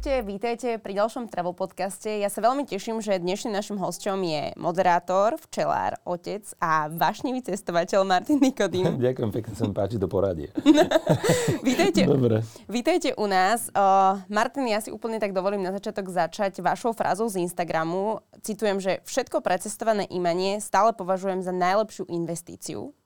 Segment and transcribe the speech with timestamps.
[0.00, 2.08] Ahojte, vítajte pri ďalšom travel podcaste.
[2.08, 8.08] Ja sa veľmi teším, že dnešným našim hosťom je moderátor, včelár, otec a vášnivý cestovateľ
[8.08, 8.96] Martin Nikodým.
[8.96, 10.56] Ďakujem pekne, sa mi páči do poradie.
[11.68, 12.40] vítajte, Dobre.
[12.64, 13.68] vítajte u nás.
[13.76, 18.24] Uh, Martin, ja si úplne tak dovolím na začiatok začať vašou frázou z Instagramu.
[18.40, 22.96] Citujem, že všetko precestované imanie stále považujem za najlepšiu investíciu.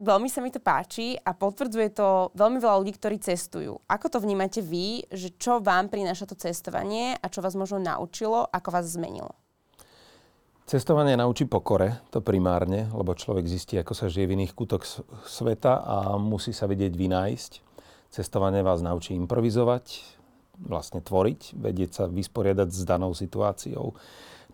[0.00, 3.84] Veľmi sa mi to páči a potvrdzuje to veľmi veľa ľudí, ktorí cestujú.
[3.84, 8.48] Ako to vnímate vy, že čo vám prináša to cestovanie a čo vás možno naučilo,
[8.48, 9.36] ako vás zmenilo?
[10.64, 14.88] Cestovanie naučí pokore, to primárne, lebo človek zistí, ako sa žije v iných kútok
[15.28, 17.52] sveta a musí sa vedieť vynájsť.
[18.08, 20.00] Cestovanie vás naučí improvizovať,
[20.64, 23.92] vlastne tvoriť, vedieť sa vysporiadať s danou situáciou.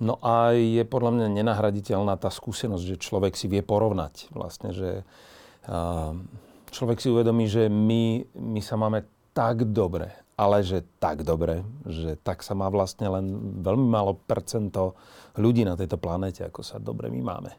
[0.03, 4.35] No a je podľa mňa nenahraditeľná tá skúsenosť, že človek si vie porovnať.
[4.35, 5.07] Vlastne, že
[6.71, 9.07] človek si uvedomí, že my, my sa máme
[9.37, 13.25] tak dobre, ale že tak dobre, že tak sa má vlastne len
[13.65, 14.97] veľmi málo percento
[15.37, 17.53] ľudí na tejto planéte, ako sa dobre my máme.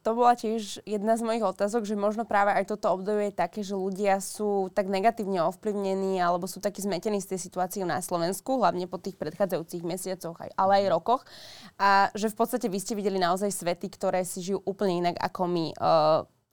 [0.00, 3.60] To bola tiež jedna z mojich otázok, že možno práve aj toto obdobie je také,
[3.60, 8.56] že ľudia sú tak negatívne ovplyvnení alebo sú takí zmetení z tej situácie na Slovensku,
[8.56, 11.28] hlavne po tých predchádzajúcich mesiacoch, ale aj rokoch.
[11.76, 15.42] A že v podstate vy ste videli naozaj svety, ktoré si žijú úplne inak ako
[15.44, 15.66] my.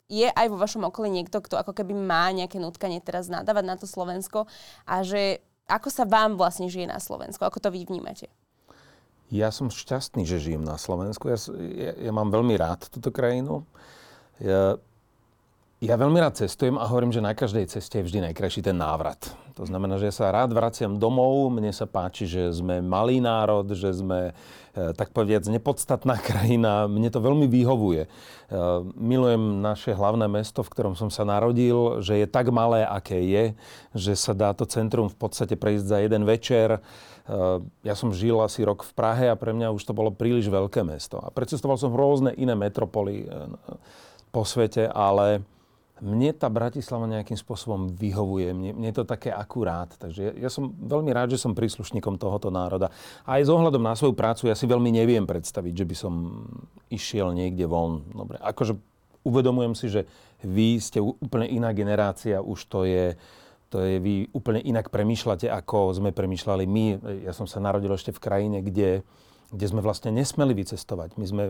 [0.08, 3.76] Je aj vo vašom okolí niekto, kto ako keby má nejaké nutkanie teraz nadávať na
[3.76, 4.48] to Slovensko
[4.88, 7.44] a že ako sa vám vlastne žije na Slovensku?
[7.44, 8.32] Ako to vy vnímate?
[9.28, 11.28] Ja som šťastný, že žijem na Slovensku.
[11.28, 13.68] Ja, ja, ja mám veľmi rád túto krajinu.
[14.40, 14.80] Ja,
[15.78, 19.30] ja veľmi rád cestujem a hovorím, že na každej ceste je vždy najkrajší ten návrat.
[19.54, 23.66] To znamená, že ja sa rád vraciam domov, mne sa páči, že sme malý národ,
[23.74, 24.34] že sme
[24.78, 26.86] E, tak povediac, nepodstatná krajina.
[26.86, 28.06] Mne to veľmi vyhovuje.
[28.06, 28.08] E,
[28.94, 33.44] milujem naše hlavné mesto, v ktorom som sa narodil, že je tak malé, aké je,
[33.96, 36.78] že sa dá to centrum v podstate prejsť za jeden večer.
[36.78, 36.80] E,
[37.82, 40.86] ja som žil asi rok v Prahe a pre mňa už to bolo príliš veľké
[40.86, 41.18] mesto.
[41.18, 43.26] A precestoval som rôzne iné metropoly
[44.30, 45.42] po svete, ale
[46.00, 48.54] mne tá Bratislava nejakým spôsobom vyhovuje.
[48.54, 49.90] Mne, mne je to také akurát.
[49.94, 52.90] Takže ja, ja som veľmi rád, že som príslušníkom tohoto národa.
[53.26, 56.12] A aj s ohľadom na svoju prácu ja si veľmi neviem predstaviť, že by som
[56.88, 58.06] išiel niekde von.
[58.10, 58.78] Dobre, akože
[59.26, 60.06] uvedomujem si, že
[60.40, 63.18] vy ste úplne iná generácia, už to je,
[63.68, 66.84] to je, vy úplne inak premýšľate, ako sme premýšľali my.
[67.26, 69.02] Ja som sa narodil ešte v krajine, kde,
[69.50, 71.18] kde sme vlastne nesmeli vycestovať.
[71.18, 71.44] My sme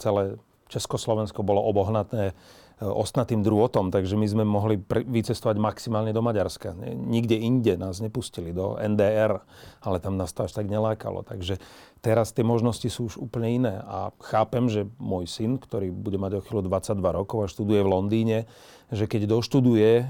[0.00, 0.40] celé
[0.70, 2.32] Československo bolo obohnaté
[2.80, 6.72] Ostnatým drôtom, takže my sme mohli vycestovať maximálne do Maďarska.
[6.96, 9.44] Nikde inde nás nepustili, do NDR,
[9.84, 11.20] ale tam nás to až tak nelákalo.
[11.20, 11.60] Takže
[12.00, 16.40] teraz tie možnosti sú už úplne iné a chápem, že môj syn, ktorý bude mať
[16.40, 18.38] o chvíľu 22 rokov a študuje v Londýne,
[18.88, 20.04] že keď doštuduje e,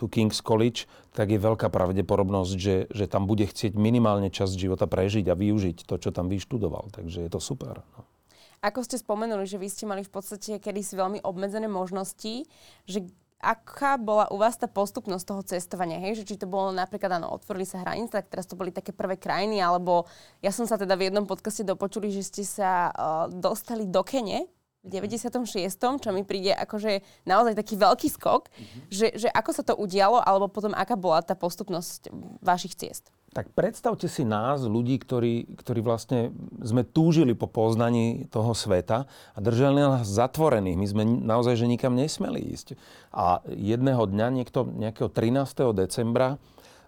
[0.00, 4.88] tu King's College, tak je veľká pravdepodobnosť, že, že tam bude chcieť minimálne čas života
[4.88, 6.96] prežiť a využiť to, čo tam vyštudoval.
[6.96, 7.84] Takže je to super.
[7.92, 8.15] No.
[8.64, 12.48] Ako ste spomenuli, že vy ste mali v podstate kedysi veľmi obmedzené možnosti,
[12.88, 12.98] že
[13.36, 16.24] aká bola u vás tá postupnosť toho cestovania, hej?
[16.24, 19.20] Že či to bolo napríklad, áno, otvorili sa hranice, tak teraz to boli také prvé
[19.20, 20.08] krajiny, alebo
[20.40, 24.48] ja som sa teda v jednom podcaste dopočuli, že ste sa uh, dostali do Kene
[24.86, 25.66] v 96.,
[25.98, 28.82] čo mi príde akože naozaj taký veľký skok, mm-hmm.
[28.88, 33.10] že, že ako sa to udialo, alebo potom aká bola tá postupnosť vašich ciest?
[33.36, 36.32] Tak predstavte si nás, ľudí, ktorí, ktorí vlastne
[36.64, 40.80] sme túžili po poznaní toho sveta a držali nás zatvorených.
[40.80, 42.80] My sme naozaj, že nikam nesmeli ísť.
[43.12, 45.52] A jedného dňa, niekto, nejakého 13.
[45.76, 46.40] decembra,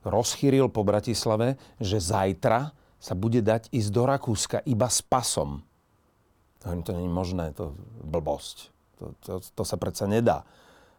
[0.08, 5.60] rozchýril po Bratislave, že zajtra sa bude dať ísť do Rakúska iba s pasom.
[6.64, 7.76] To nie je možné, to
[8.08, 8.72] blbosť.
[9.04, 10.48] To, to, to sa predsa nedá.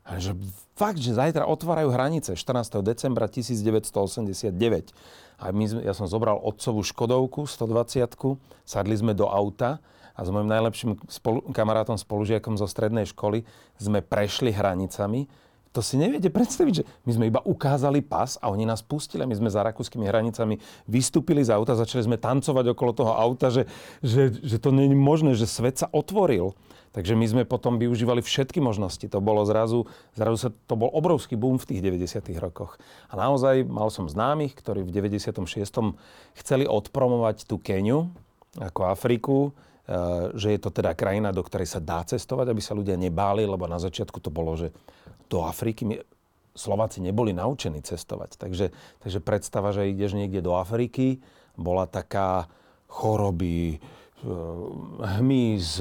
[0.05, 0.37] Ale že
[0.77, 2.85] fakt, že zajtra otvárajú hranice 14.
[2.85, 4.93] decembra 1989.
[5.39, 8.11] A my, ja som zobral otcovú Škodovku 120
[8.67, 9.79] sadli sme do auta
[10.11, 13.47] a s mojim najlepším spolu, kamarátom, spolužiakom zo strednej školy
[13.79, 15.31] sme prešli hranicami.
[15.71, 19.23] To si neviete predstaviť, že my sme iba ukázali pas a oni nás pustili.
[19.23, 20.59] My sme za rakúskymi hranicami
[20.89, 23.69] vystúpili z auta, začali sme tancovať okolo toho auta, že,
[24.03, 26.51] že, že to nie je možné, že svet sa otvoril.
[26.89, 29.05] Takže my sme potom využívali všetky možnosti.
[29.13, 29.85] To bolo zrazu,
[30.17, 32.25] zrazu sa, to bol obrovský boom v tých 90.
[32.41, 32.81] rokoch.
[33.09, 35.37] A naozaj mal som známych, ktorí v 96.
[36.41, 38.09] chceli odpromovať tú Keniu
[38.57, 39.51] ako Afriku, e,
[40.33, 43.69] že je to teda krajina, do ktorej sa dá cestovať, aby sa ľudia nebáli, lebo
[43.69, 44.73] na začiatku to bolo, že
[45.29, 46.01] do Afriky, my,
[46.57, 48.35] Slováci neboli naučení cestovať.
[48.35, 48.73] Takže,
[49.05, 51.21] takže predstava, že ideš niekde do Afriky,
[51.53, 52.49] bola taká
[52.89, 53.77] choroby,
[55.19, 55.79] hmyz,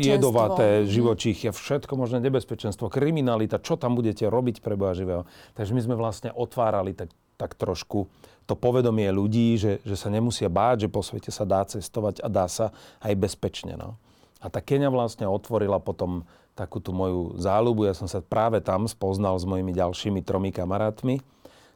[0.00, 5.28] jedovaté, živočíchy, všetko možné nebezpečenstvo, kriminalita, čo tam budete robiť pre Boha živého.
[5.52, 8.08] Takže my sme vlastne otvárali tak, tak trošku
[8.48, 12.28] to povedomie ľudí, že, že sa nemusia báť, že po svete sa dá cestovať a
[12.32, 12.72] dá sa
[13.04, 13.76] aj bezpečne.
[13.76, 14.00] No.
[14.40, 17.88] A tá Kenia vlastne otvorila potom takú tú moju záľubu.
[17.88, 21.20] Ja som sa práve tam spoznal s mojimi ďalšími tromi kamarátmi,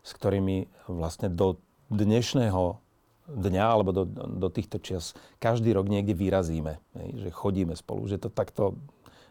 [0.04, 2.80] s ktorými vlastne do dnešného
[3.28, 6.80] dňa alebo do, do týchto čias každý rok niekde vyrazíme.
[6.96, 8.08] Že chodíme spolu.
[8.08, 8.80] Že to takto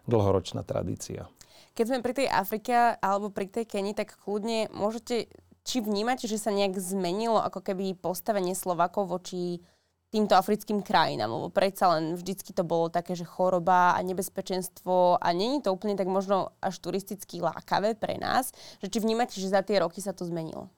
[0.05, 1.27] dlhoročná tradícia.
[1.73, 5.29] Keď sme pri tej Afrike alebo pri tej Kenii, tak kľudne môžete,
[5.61, 9.61] či vnímate, že sa nejak zmenilo ako keby postavenie Slovakov voči
[10.07, 15.27] týmto africkým krajinám, lebo predsa len vždycky to bolo také, že choroba a nebezpečenstvo a
[15.35, 19.59] není to úplne tak možno až turisticky lákavé pre nás, že či vnímate, že za
[19.59, 20.71] tie roky sa to zmenilo?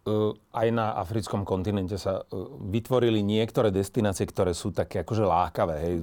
[0.00, 2.24] Uh, aj na africkom kontinente sa uh,
[2.56, 5.76] vytvorili niektoré destinácie, ktoré sú také akože lákavé.
[5.76, 5.94] Hej.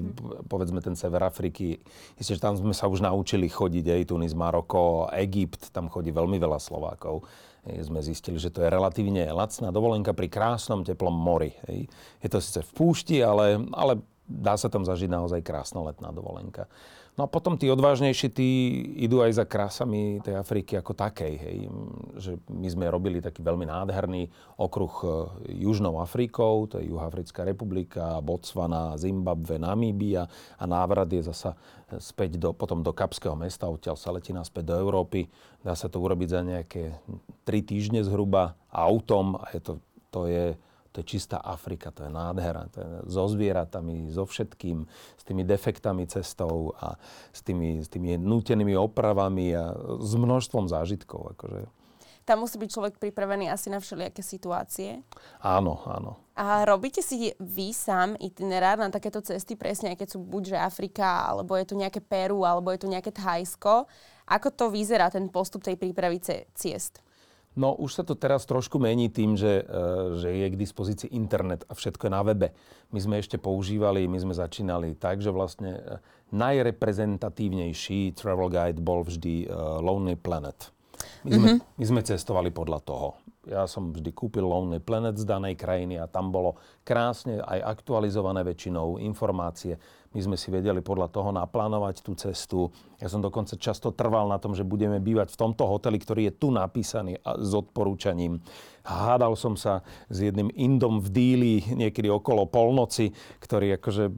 [0.46, 1.82] Povedzme ten sever Afriky.
[2.14, 6.38] Isté, že tam sme sa už naučili chodiť, aj Tunis, Maroko, Egypt, tam chodí veľmi
[6.38, 7.26] veľa Slovákov
[7.68, 11.52] sme zistili, že to je relatívne lacná dovolenka pri krásnom teplom mori.
[11.68, 11.92] Hej.
[12.24, 16.68] Je to síce v púšti, ale, ale dá sa tam zažiť naozaj krásna letná dovolenka.
[17.18, 18.50] No a potom tí odvážnejší, tí
[19.02, 21.34] idú aj za krásami tej Afriky ako takej.
[21.34, 21.58] Hej.
[22.14, 24.30] Že my sme robili taký veľmi nádherný
[24.62, 25.06] okruh e,
[25.66, 30.30] Južnou Afrikou, to je Juhafrická republika, Botswana, Zimbabwe, Namíbia
[30.62, 31.58] a návrat je zasa
[31.98, 35.26] späť do, potom do Kapského mesta, odtiaľ sa letí naspäť do Európy.
[35.66, 37.02] Dá sa to urobiť za nejaké
[37.50, 39.74] 3 týždne zhruba autom a je to,
[40.14, 40.46] to je
[40.98, 42.66] to je čistá Afrika, to je nádhera.
[42.74, 46.98] To je so zvieratami, so všetkým, s tými defektami cestou a
[47.30, 51.38] s tými, s tými nútenými opravami a s množstvom zážitkov.
[51.38, 51.70] Akože.
[52.26, 55.06] Tam musí byť človek pripravený asi na všelijaké situácie.
[55.38, 56.18] Áno, áno.
[56.34, 60.58] A robíte si vy sám itinerár na takéto cesty, presne aj keď sú buď že
[60.58, 63.86] Afrika, alebo je to nejaké Peru, alebo je to nejaké Thajsko.
[64.34, 66.18] Ako to vyzerá ten postup tej prípravy
[66.58, 67.06] ciest?
[67.58, 71.66] No už sa to teraz trošku mení tým, že, e, že je k dispozícii internet
[71.66, 72.54] a všetko je na webe.
[72.94, 75.82] My sme ešte používali, my sme začínali tak, že vlastne e,
[76.38, 80.76] najreprezentatívnejší travel guide bol vždy uh, Lonely Planet.
[81.26, 81.78] My sme, mm-hmm.
[81.80, 83.08] my sme cestovali podľa toho.
[83.48, 88.44] Ja som vždy kúpil Lonely Planet z danej krajiny a tam bolo krásne aj aktualizované
[88.44, 89.80] väčšinou informácie
[90.18, 92.74] my sme si vedeli podľa toho naplánovať tú cestu.
[92.98, 96.38] Ja som dokonca často trval na tom, že budeme bývať v tomto hoteli, ktorý je
[96.42, 98.42] tu napísaný a s odporúčaním.
[98.82, 103.14] Hádal som sa s jedným Indom v díli niekedy okolo polnoci,
[103.44, 104.10] ktorý akože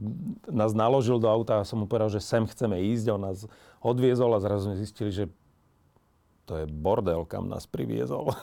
[0.48, 3.06] nás naložil do auta a som mu povedal, že sem chceme ísť.
[3.12, 3.44] On nás
[3.84, 5.28] odviezol a zrazu sme zistili, že
[6.50, 8.34] to je bordel, kam nás priviezol.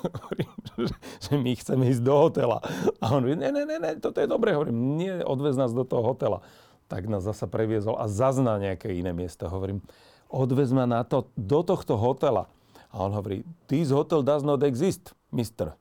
[1.28, 2.64] že my chceme ísť do hotela.
[3.04, 4.56] A on hovorí, ne, ne, ne, ne, toto je dobré.
[4.56, 6.40] Hovorím, nie, odvez nás do toho hotela
[6.88, 9.46] tak nás zasa previezol a zazná nejaké iné miesto.
[9.52, 9.84] Hovorím,
[10.32, 12.48] odvez ma na to, do tohto hotela.
[12.90, 15.76] A on hovorí, this hotel does not exist, mister.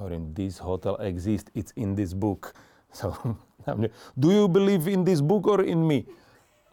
[0.00, 2.56] Hovorím, this hotel exists, it's in this book.
[2.96, 3.12] So,
[4.16, 6.08] do you believe in this book or in me?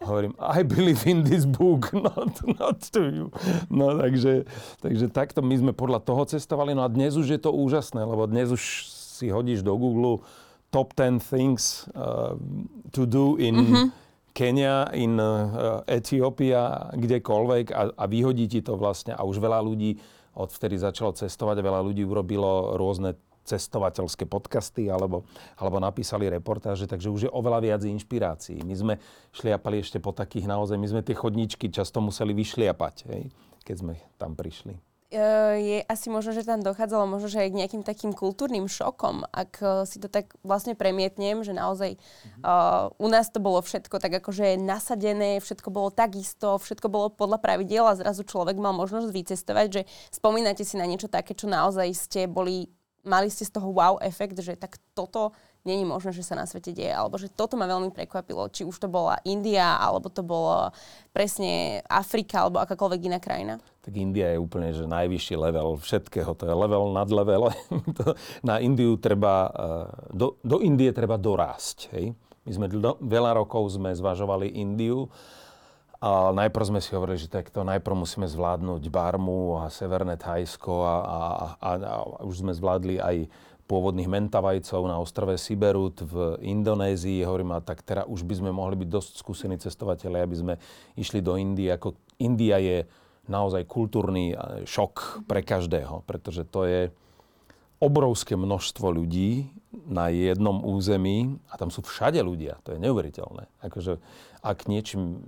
[0.04, 3.26] Hovorím, I believe in this book, not, not to you.
[3.72, 4.44] No takže,
[4.84, 6.76] takže takto my sme podľa toho cestovali.
[6.76, 8.62] No a dnes už je to úžasné, lebo dnes už
[8.92, 10.20] si hodíš do Google
[10.74, 12.36] top 10 things uh,
[12.92, 13.88] to do in mm-hmm.
[14.34, 19.14] Kenia, in uh, Etiópia, kdekoľvek a, a vyhodí ti to vlastne.
[19.14, 20.02] A už veľa ľudí
[20.34, 23.14] odvtedy začalo cestovať veľa ľudí urobilo rôzne
[23.44, 25.28] cestovateľské podcasty alebo,
[25.60, 28.64] alebo napísali reportáže, takže už je oveľa viac inšpirácií.
[28.64, 28.94] My sme
[29.36, 33.24] šliapali ešte po takých naozaj, my sme tie chodničky často museli vyšliapať, hej,
[33.68, 34.94] keď sme tam prišli.
[35.14, 39.30] Eh, je asi možno, že tam dochádzalo možno, že aj k nejakým takým kultúrnym šokom,
[39.30, 42.02] ak eh, si to tak vlastne premietnem, že naozaj
[42.42, 47.38] uh, u nás to bolo všetko tak akože nasadené, všetko bolo takisto, všetko bolo podľa
[47.46, 51.94] pravidiel a zrazu človek mal možnosť vycestovať, že spomínate si na niečo také, čo naozaj
[51.94, 56.36] ste boli, mali ste z toho wow efekt, že tak toto není možné, že sa
[56.36, 56.92] na svete deje.
[56.92, 58.52] Alebo že toto ma veľmi prekvapilo.
[58.52, 60.72] Či už to bola India, alebo to bolo
[61.16, 63.60] presne Afrika, alebo akákoľvek iná krajina.
[63.84, 66.32] Tak India je úplne že najvyšší level všetkého.
[66.36, 67.52] To je level nad level.
[68.50, 71.92] na Indiu treba, eh, do, do Indie treba dorásť.
[71.96, 72.16] Hej?
[72.44, 72.68] My sme
[73.00, 75.08] veľa rokov sme zvažovali Indiu.
[76.04, 80.96] A najprv sme si hovorili, že takto najprv musíme zvládnuť Barmu a Severné Thajsko a,
[81.00, 81.20] a,
[81.64, 81.94] a, a
[82.28, 83.32] už sme zvládli aj
[83.72, 87.24] pôvodných mentavajcov na ostrove Siberut v Indonézii.
[87.24, 90.54] Hovorím, a tak teraz už by sme mohli byť dosť skúsení cestovateľe, aby sme
[91.00, 91.72] išli do Indie.
[91.72, 92.84] Ako India je
[93.32, 94.36] naozaj kultúrny
[94.68, 96.82] šok pre každého, pretože to je
[97.80, 99.48] obrovské množstvo ľudí
[99.88, 102.60] na jednom území a tam sú všade ľudia.
[102.68, 103.48] To je neuveriteľné.
[103.64, 104.04] Akože,
[104.44, 105.24] ak niečím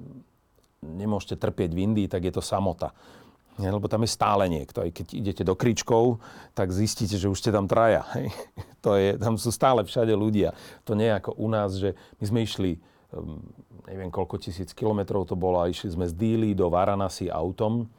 [0.81, 2.91] nemôžete trpieť v Indii, tak je to samota.
[3.55, 4.83] Nie, lebo tam je stále niekto.
[4.83, 6.19] Aj keď idete do Kričkov,
[6.51, 8.03] tak zistíte, že už ste tam traja.
[8.17, 8.31] Hej.
[8.85, 10.53] To je, tam sú stále všade ľudia.
[10.85, 12.77] To nie je ako u nás, že my sme išli
[13.09, 13.41] um,
[13.89, 17.89] neviem koľko tisíc kilometrov to bolo a išli sme z Díly do Varanasi autom.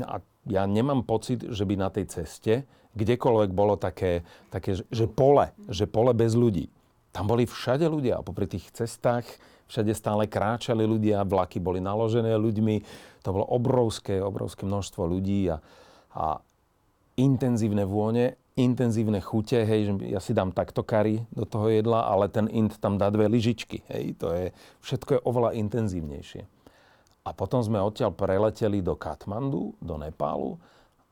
[0.00, 5.06] No a ja nemám pocit, že by na tej ceste kdekoľvek bolo také, také že
[5.06, 6.66] pole, že pole bez ľudí.
[7.10, 9.26] Tam boli všade ľudia a popri tých cestách
[9.70, 12.74] všade stále kráčali ľudia, vlaky boli naložené ľuďmi,
[13.22, 15.62] to bolo obrovské, obrovské množstvo ľudí a,
[16.10, 16.42] a
[17.14, 22.26] intenzívne vône, intenzívne chute, hej, že ja si dám takto kary do toho jedla, ale
[22.26, 24.50] ten int tam dá dve lyžičky, hej, to je,
[24.82, 26.42] všetko je oveľa intenzívnejšie.
[27.20, 30.58] A potom sme odtiaľ preleteli do Katmandu, do Nepálu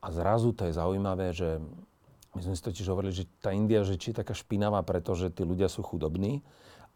[0.02, 1.62] a zrazu to je zaujímavé, že
[2.34, 5.44] my sme si totiž hovorili, že tá India, že či je taká špinavá, pretože tí
[5.44, 6.40] ľudia sú chudobní,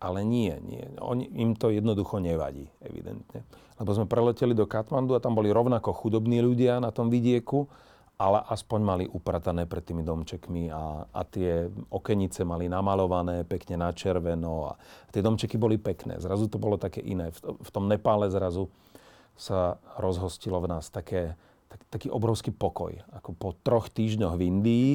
[0.02, 0.82] ale nie, nie.
[0.98, 3.46] Oni, im to jednoducho nevadí, evidentne.
[3.78, 7.70] Lebo sme preleteli do Katmandu a tam boli rovnako chudobní ľudia na tom vidieku,
[8.18, 13.94] ale aspoň mali upratané pred tými domčekmi a, a tie okenice mali namalované pekne na
[13.94, 14.78] červeno a
[15.14, 16.18] tie domčeky boli pekné.
[16.18, 17.30] Zrazu to bolo také iné.
[17.30, 18.70] V, v tom Nepále zrazu
[19.38, 21.38] sa rozhostilo v nás také,
[21.70, 22.98] tak, taký obrovský pokoj.
[23.14, 24.90] Ako po troch týždňoch v Indii,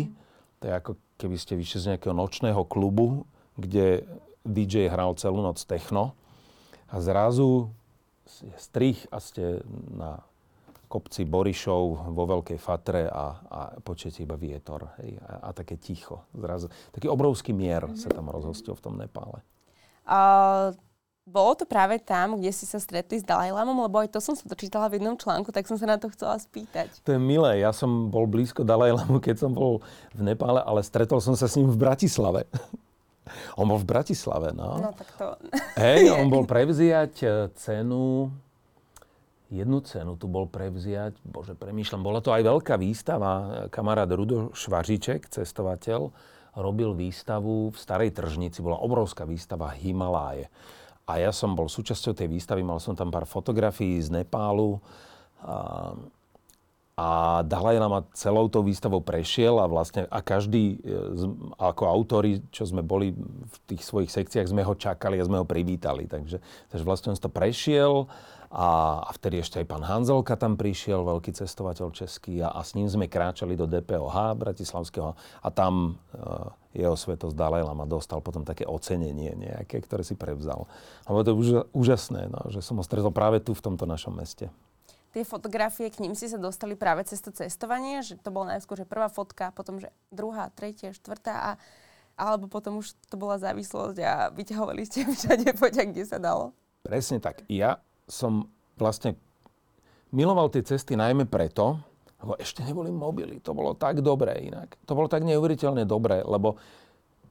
[0.59, 4.05] to je ako keby ste vyšli z nejakého nočného klubu, kde
[4.47, 6.15] DJ hral celú noc techno
[6.87, 7.67] a zrazu
[8.27, 10.23] je strich a ste na
[10.87, 16.23] kopci Borišov vo Veľkej Fatre a, a počujete iba vietor hej, a, a také ticho.
[16.31, 19.43] Zrazu, taký obrovský mier sa tam rozhostil v tom Nepále.
[20.07, 20.71] Uh,
[21.27, 24.47] bolo to práve tam, kde si sa stretli s Dalajlamom, lebo aj to som sa
[24.47, 27.03] dočítala v jednom článku, tak som sa na to chcela spýtať.
[27.03, 27.59] To je milé.
[27.59, 29.83] Ja som bol blízko Dalajlamu, keď som bol
[30.15, 32.47] v Nepále, ale stretol som sa s ním v Bratislave.
[33.59, 34.81] On bol v Bratislave, no.
[34.81, 35.25] No tak to...
[35.83, 38.31] Hej, on bol prevziať e, cenu,
[39.47, 43.65] jednu cenu tu bol prevziať, bože, premýšľam, bola to aj veľká výstava.
[43.71, 46.11] Kamarát Rudo Švaříček, cestovateľ,
[46.57, 50.49] robil výstavu v Starej tržnici, bola obrovská výstava Himaláje.
[51.07, 54.83] A ja som bol súčasťou tej výstavy, mal som tam pár fotografií z Nepálu.
[55.39, 55.95] A
[56.97, 60.97] a Dalaj Lama celou tou výstavou prešiel a vlastne a každý e,
[61.61, 65.45] ako autori, čo sme boli v tých svojich sekciách, sme ho čakali a sme ho
[65.45, 66.09] privítali.
[66.09, 66.41] Takže,
[66.73, 68.09] takže vlastne on to prešiel
[68.49, 72.73] a, a vtedy ešte aj pán Hanzelka tam prišiel, veľký cestovateľ český a, a s
[72.73, 75.13] ním sme kráčali do DPOH Bratislavského
[75.45, 80.65] a tam uh, jeho svetosť Dalaj Lama dostal potom také ocenenie nejaké, ktoré si prevzal.
[81.05, 81.37] A bolo to
[81.77, 84.49] úžasné, no, že som ho stretol práve tu v tomto našom meste
[85.15, 88.79] tie fotografie, k ním si sa dostali práve cez to cestovanie, že to bolo najskôr,
[88.79, 91.51] že prvá fotka, potom, že druhá, tretia, štvrtá a
[92.17, 96.51] alebo potom už to bola závislosť a vyťahovali ste všade poďa, kde sa dalo?
[96.81, 97.45] Presne tak.
[97.45, 97.77] Ja
[98.09, 99.15] som vlastne
[100.09, 101.77] miloval tie cesty najmä preto,
[102.17, 103.37] lebo ešte neboli mobily.
[103.45, 104.73] To bolo tak dobré inak.
[104.89, 106.57] To bolo tak neuveriteľne dobré, lebo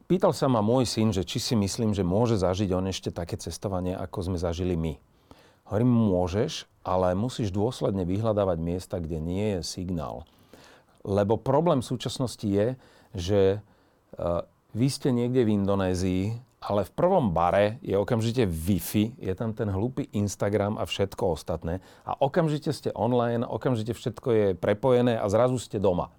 [0.07, 3.35] pýtal sa ma môj syn, že či si myslím, že môže zažiť on ešte také
[3.35, 4.95] cestovanie, ako sme zažili my.
[5.67, 10.23] Hovorím, môžeš, ale musíš dôsledne vyhľadávať miesta, kde nie je signál.
[11.03, 12.79] Lebo problém v súčasnosti je,
[13.15, 13.41] že
[14.19, 19.55] uh, vy ste niekde v Indonézii, ale v prvom bare je okamžite Wi-Fi, je tam
[19.55, 25.27] ten hlúpy Instagram a všetko ostatné a okamžite ste online, okamžite všetko je prepojené a
[25.31, 26.11] zrazu ste doma.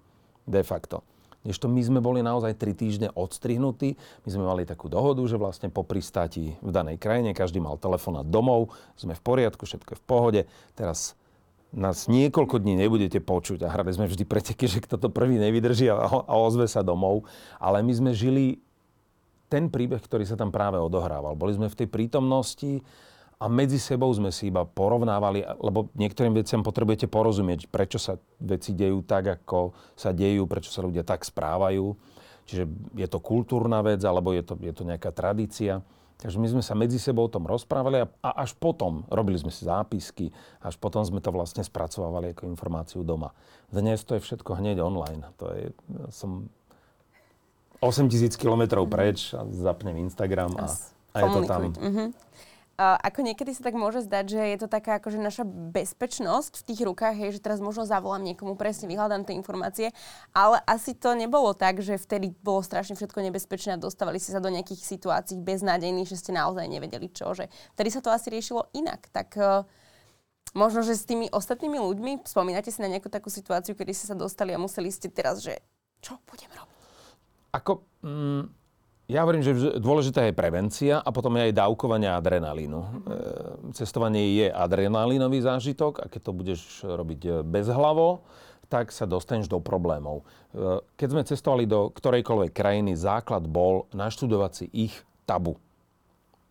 [0.48, 1.04] De facto.
[1.48, 3.96] Kdežto my sme boli naozaj 3 týždne odstrihnutí.
[3.96, 8.20] My sme mali takú dohodu, že vlastne po pristáti v danej krajine každý mal telefón
[8.28, 10.40] domov, sme v poriadku, všetko je v pohode.
[10.76, 11.16] Teraz
[11.72, 15.88] nás niekoľko dní nebudete počuť a hrali sme vždy preteky, že kto to prvý nevydrží
[15.88, 15.96] a,
[16.28, 17.24] a ozve sa domov.
[17.56, 18.60] Ale my sme žili
[19.48, 21.32] ten príbeh, ktorý sa tam práve odohrával.
[21.32, 22.84] Boli sme v tej prítomnosti,
[23.38, 28.74] a medzi sebou sme si iba porovnávali, lebo niektorým veciam potrebujete porozumieť, prečo sa veci
[28.74, 31.94] dejú tak, ako sa dejú, prečo sa ľudia tak správajú.
[32.50, 32.64] Čiže
[32.98, 35.86] je to kultúrna vec, alebo je to, je to nejaká tradícia.
[36.18, 39.54] Takže my sme sa medzi sebou o tom rozprávali a, a až potom robili sme
[39.54, 43.30] si zápisky, až potom sme to vlastne spracovávali ako informáciu doma.
[43.70, 45.30] Dnes to je všetko hneď online.
[45.38, 45.70] To je,
[46.10, 46.50] som
[47.78, 50.66] 8000 kilometrov preč a zapnem Instagram a,
[51.14, 51.62] a je to tam.
[51.70, 52.08] Mm-hmm.
[52.78, 56.80] Ako niekedy sa tak môže zdať, že je to taká akože naša bezpečnosť v tých
[56.86, 59.90] rukách, hej, že teraz možno zavolám niekomu, presne vyhľadám tie informácie,
[60.30, 64.38] ale asi to nebolo tak, že vtedy bolo strašne všetko nebezpečné a dostávali ste sa
[64.38, 68.70] do nejakých situácií beznádejných, že ste naozaj nevedeli čo, že vtedy sa to asi riešilo
[68.70, 69.10] inak.
[69.10, 69.66] Tak uh,
[70.54, 74.14] možno, že s tými ostatnými ľuďmi, spomínate si na nejakú takú situáciu, kedy ste sa
[74.14, 75.58] dostali a museli ste teraz, že
[75.98, 76.78] čo budem robiť?
[77.58, 78.57] Ako, mm,
[79.08, 82.76] ja hovorím, že dôležitá je prevencia a potom je aj dávkovanie adrenalínu.
[82.76, 83.72] Mm-hmm.
[83.72, 88.20] cestovanie je adrenalínový zážitok a keď to budeš robiť bezhlavo,
[88.68, 90.28] tak sa dostaneš do problémov.
[90.52, 95.56] E, keď sme cestovali do ktorejkoľvek krajiny, základ bol naštudovať si ich tabu.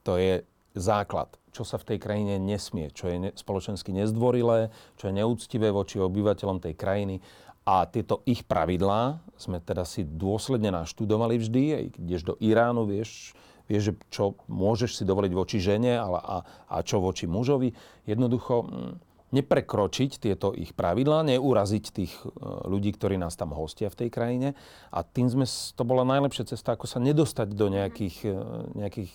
[0.02, 0.42] To je
[0.74, 6.02] základ, čo sa v tej krajine nesmie, čo je spoločensky nezdvorilé, čo je neúctivé voči
[6.02, 7.22] obyvateľom tej krajiny.
[7.68, 11.92] A tieto ich pravidlá sme teda si dôsledne naštudovali vždy.
[12.00, 13.36] Ideš do Iránu, vieš,
[13.68, 17.76] vieš, čo môžeš si dovoliť voči žene a, a, a čo voči mužovi.
[18.08, 22.32] Jednoducho mm, neprekročiť tieto ich pravidlá, neuraziť tých e,
[22.68, 24.50] ľudí, ktorí nás tam hostia v tej krajine.
[24.88, 28.40] A tým sme, to bola najlepšia cesta, ako sa nedostať do nejakých, e,
[28.80, 29.12] nejakých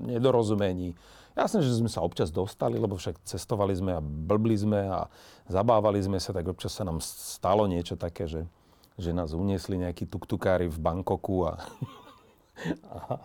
[0.00, 0.96] nedorozumení.
[1.36, 5.06] Jasné, že sme sa občas dostali, lebo však cestovali sme a blbli sme a
[5.46, 8.48] zabávali sme sa, tak občas sa nám stalo niečo také, že,
[8.96, 11.60] že nás uniesli nejakí tuktukári v Bankoku a,
[12.96, 13.20] a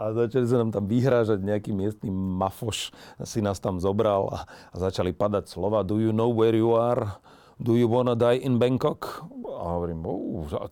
[0.00, 2.88] a začali sa nám tam vyhrážať nejaký miestny mafoš,
[3.28, 7.20] si nás tam zobral a, a začali padať slova Do you know where you are?
[7.60, 9.28] Do you wanna die in Bangkok?
[9.60, 10.00] A hovorím,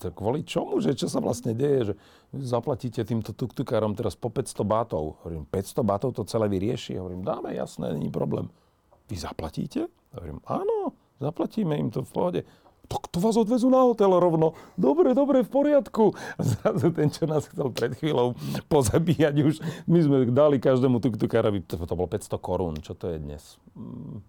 [0.00, 1.94] tak kvôli čomu, že čo sa vlastne deje, že
[2.40, 5.20] zaplatíte týmto tuktukárom teraz po 500 bátov.
[5.20, 6.96] Hovorím, 500 bátov to celé vyrieši?
[6.96, 8.48] Hovorím, dáme, jasné, není problém.
[9.12, 9.92] Vy zaplatíte?
[10.16, 12.40] Hovorím, áno, zaplatíme im to v pohode
[12.88, 14.56] tak to vás odvezú na hotel rovno.
[14.80, 16.16] Dobre, dobre, v poriadku.
[16.36, 18.32] A zrazu ten, čo nás chcel pred chvíľou
[18.72, 19.54] pozabíjať už,
[19.84, 23.60] my sme dali každému tuktukárovi, to, to bolo 500 korún, čo to je dnes?
[23.76, 24.24] Mm,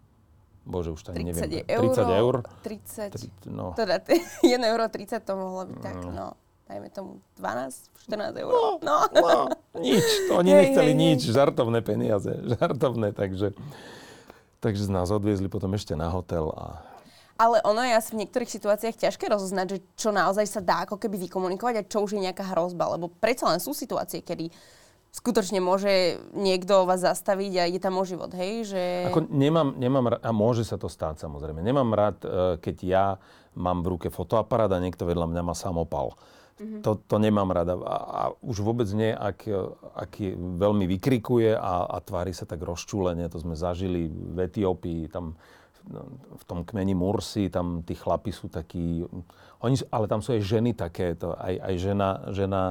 [0.68, 1.63] bože, už tak neviem.
[1.72, 2.36] Euro, 30 eur?
[2.68, 3.72] 30, 30 no.
[3.80, 4.04] Teda
[4.44, 6.12] 1 euro 30 to mohlo byť tak, mm.
[6.12, 6.36] no.
[6.70, 7.12] Dajme tomu
[7.42, 8.51] 12, 14 eur.
[8.54, 8.96] No, no.
[9.10, 9.36] no
[9.82, 11.34] nič, to oni hej, nechceli hej, nič, hej.
[11.34, 13.56] žartovné peniaze, žartovné, takže,
[14.60, 16.88] takže nás odviezli potom ešte na hotel a
[17.39, 21.00] ale ono je asi v niektorých situáciách ťažké rozoznať, že čo naozaj sa dá ako
[21.00, 23.00] keby vykomunikovať a čo už je nejaká hrozba.
[23.00, 24.51] Lebo predsa len sú situácie, kedy
[25.15, 28.67] skutočne môže niekto vás zastaviť a ide tam o život, hej?
[28.67, 28.81] Že...
[29.10, 32.27] Ako nemám, nemám rád, a môže sa to stáť samozrejme, nemám rád, e,
[32.62, 33.05] keď ja
[33.58, 36.13] mám v ruke fotoaparát a niekto vedľa mňa má samopal.
[36.60, 36.84] Mm-hmm.
[36.84, 37.80] To, to nemám rada.
[37.80, 39.47] A, a už vôbec nie, ak,
[39.95, 40.19] ak
[40.60, 43.32] veľmi vykrikuje a, a tvári sa tak rozčúlenie.
[43.32, 45.39] To sme zažili v Etiópii, tam
[46.36, 49.04] v tom kmeni Mursi, tam tí chlapi sú takí,
[49.63, 52.62] oni, ale tam sú aj ženy takéto, aj, aj žena, žena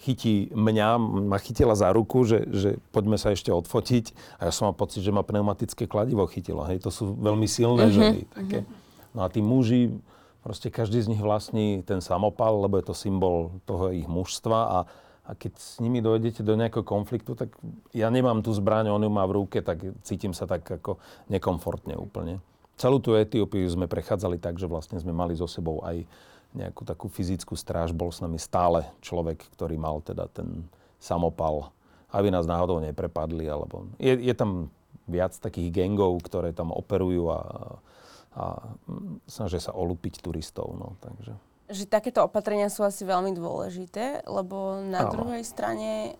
[0.00, 0.88] chytí mňa,
[1.30, 5.00] ma chytila za ruku, že, že poďme sa ešte odfotiť a ja som mal pocit,
[5.06, 6.66] že ma pneumatické kladivo chytilo.
[6.66, 7.96] Hej, to sú veľmi silné mm-hmm.
[7.96, 8.20] ženy.
[8.26, 8.58] Také.
[9.14, 9.94] No a tí muži,
[10.42, 14.78] proste každý z nich vlastní ten samopal, lebo je to symbol toho ich mužstva a,
[15.24, 17.54] a keď s nimi dojdete do nejakého konfliktu, tak
[17.96, 21.00] ja nemám tú zbraň, on ju má v ruke, tak cítim sa tak ako
[21.32, 22.44] nekomfortne úplne.
[22.74, 26.02] Celú tú Etiópiu sme prechádzali tak, že vlastne sme mali so sebou aj
[26.54, 27.94] nejakú takú fyzickú stráž.
[27.94, 30.66] Bol s nami stále človek, ktorý mal teda ten
[31.02, 31.70] samopal,
[32.14, 33.46] aby nás náhodou neprepadli.
[33.46, 33.90] Alebo...
[33.98, 34.70] Je, je tam
[35.06, 37.40] viac takých gengov, ktoré tam operujú a,
[38.34, 38.44] a
[39.26, 40.74] snažia sa olúpiť turistov.
[40.74, 41.34] No, takže.
[41.70, 45.10] Že takéto opatrenia sú asi veľmi dôležité, lebo na Áno.
[45.14, 46.18] druhej strane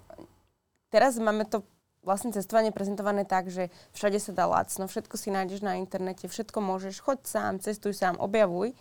[0.91, 1.67] teraz máme to
[2.05, 6.61] vlastne cestovanie prezentované tak, že všade sa dá lacno, všetko si nájdeš na internete, všetko
[6.61, 8.77] môžeš, choď sám, cestuj sám, objavuj.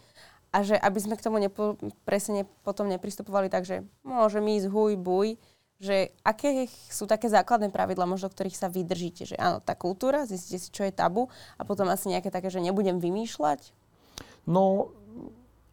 [0.53, 4.93] A že aby sme k tomu nepo, presne potom nepristupovali tak, že môžem ísť huj,
[5.01, 5.41] buj,
[5.81, 9.25] že aké sú také základné pravidla, možno ktorých sa vydržíte.
[9.33, 12.61] Že áno, tá kultúra, zistíte si, čo je tabu a potom asi nejaké také, že
[12.61, 13.73] nebudem vymýšľať?
[14.45, 14.93] No,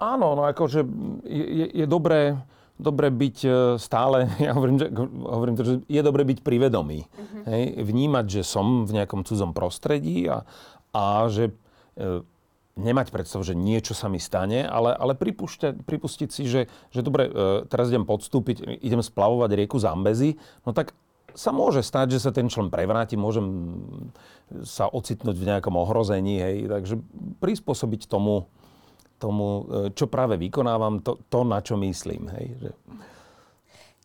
[0.00, 0.82] áno, no akože
[1.28, 2.40] je, je, je dobré
[2.80, 4.88] dobre byť e, stále, ja hovorím, že,
[5.28, 7.04] hovorím to, že je dobre byť privedomý.
[7.04, 7.44] Uh-huh.
[7.52, 10.48] Hej, vnímať, že som v nejakom cudzom prostredí a,
[10.96, 11.52] a že
[11.94, 12.24] e,
[12.80, 15.12] nemať predstav, že niečo sa mi stane, ale, ale
[15.84, 17.32] pripustiť si, že, že dobre, e,
[17.68, 20.96] teraz idem podstúpiť, idem splavovať rieku Zambezi, no tak
[21.34, 23.46] sa môže stať, že sa ten člen prevráti, môžem
[24.66, 26.98] sa ocitnúť v nejakom ohrození, hej, takže
[27.38, 28.50] prispôsobiť tomu,
[29.20, 32.33] tomu, e, čo práve vykonávam, to, to na čo myslím.
[32.33, 32.70] Hej, že...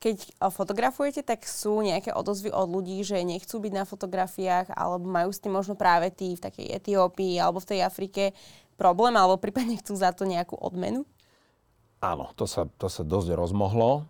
[0.03, 0.17] Keď
[0.53, 5.41] fotografujete, tak sú nejaké odozvy od ľudí, že nechcú byť na fotografiách, alebo majú s
[5.41, 8.35] tým možno práve tí v takej Etiópii alebo v tej Afrike
[8.77, 11.07] problém, alebo prípadne chcú za to nejakú odmenu?
[12.05, 14.05] Áno, to sa, to sa dosť rozmohlo.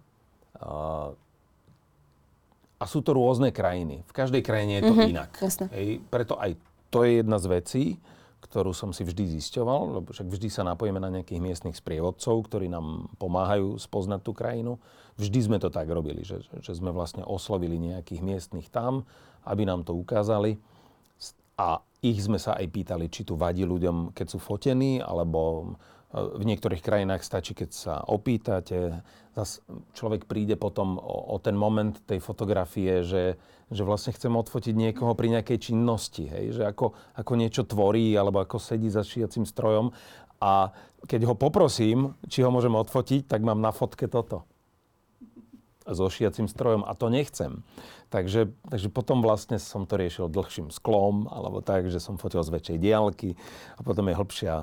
[2.75, 4.03] A sú to rôzne krajiny.
[4.03, 5.31] V každej krajine je to mm-hmm, inak.
[5.71, 6.59] Hej, preto aj
[6.91, 7.83] to je jedna z vecí,
[8.45, 12.69] ktorú som si vždy zisťoval, lebo však vždy sa napojíme na nejakých miestnych sprievodcov, ktorí
[12.69, 14.77] nám pomáhajú spoznať tú krajinu.
[15.17, 19.09] Vždy sme to tak robili, že, že sme vlastne oslovili nejakých miestnych tam,
[19.49, 20.61] aby nám to ukázali.
[21.57, 25.73] A ich sme sa aj pýtali, či tu vadí ľuďom, keď sú fotení, alebo
[26.15, 29.03] v niektorých krajinách stačí, keď sa opýtate.
[29.35, 29.59] Zas
[29.91, 33.35] človek príde potom o, o ten moment tej fotografie, že,
[33.67, 36.31] že vlastne chcem odfotiť niekoho pri nejakej činnosti.
[36.31, 36.55] Hej?
[36.55, 36.85] Že ako,
[37.19, 39.91] ako niečo tvorí, alebo ako sedí za šijacím strojom.
[40.39, 40.71] A
[41.03, 44.47] keď ho poprosím, či ho môžem odfotiť, tak mám na fotke toto
[45.85, 47.61] so šiacím strojom a to nechcem.
[48.09, 52.53] Takže, takže potom vlastne som to riešil dlhším sklom, alebo tak, že som fotil z
[52.53, 53.33] väčšej diálky
[53.77, 54.55] a potom je hĺbšia,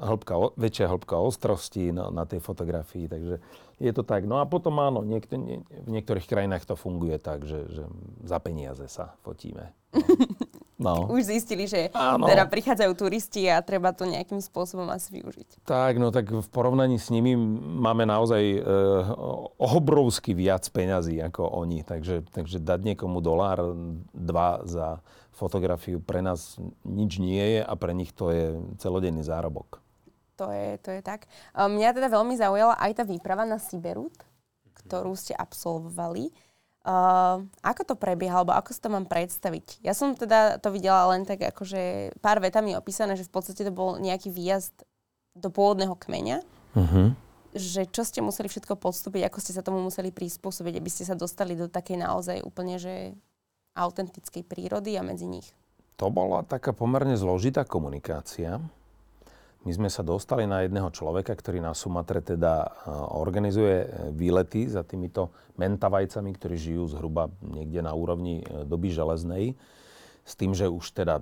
[0.00, 3.06] hĺbka, väčšia hĺbka ostrosti na, na tej fotografii.
[3.06, 3.36] Takže
[3.80, 4.26] je to tak.
[4.28, 7.84] No a potom áno, niekto, nie, v niektorých krajinách to funguje tak, že, že
[8.24, 9.72] za peniaze sa fotíme.
[9.94, 10.02] No.
[10.80, 11.12] No.
[11.12, 12.24] Už zistili, že Áno.
[12.24, 15.68] teda prichádzajú turisti a treba to nejakým spôsobom asi využiť.
[15.68, 18.60] Tak, no tak v porovnaní s nimi máme naozaj e,
[19.60, 21.84] obrovsky viac peňazí ako oni.
[21.84, 23.76] Takže, takže dať niekomu dolár,
[24.16, 25.04] dva za
[25.36, 26.56] fotografiu pre nás
[26.88, 29.84] nič nie je a pre nich to je celodenný zárobok.
[30.40, 31.28] To je, to je tak.
[31.52, 34.16] Mňa teda veľmi zaujala aj tá výprava na Siberut,
[34.72, 36.32] ktorú ste absolvovali.
[36.80, 39.84] Uh, ako to prebieha, alebo ako si to mám predstaviť?
[39.84, 43.72] Ja som teda to videla len tak akože pár vetami opísané, že v podstate to
[43.72, 44.88] bol nejaký výjazd
[45.36, 46.40] do pôvodného kmeňa.
[46.72, 47.12] Uh-huh.
[47.52, 51.12] Že čo ste museli všetko podstúpiť, ako ste sa tomu museli prispôsobiť, aby ste sa
[51.12, 53.12] dostali do takej naozaj úplne, že
[53.76, 55.52] autentickej prírody a medzi nich.
[56.00, 58.56] To bola taká pomerne zložitá komunikácia
[59.60, 62.68] my sme sa dostali na jedného človeka, ktorý na Sumatre teda e,
[63.12, 69.52] organizuje e, výlety za týmito mentavajcami, ktorí žijú zhruba niekde na úrovni e, doby železnej.
[70.24, 71.20] S tým, že už teda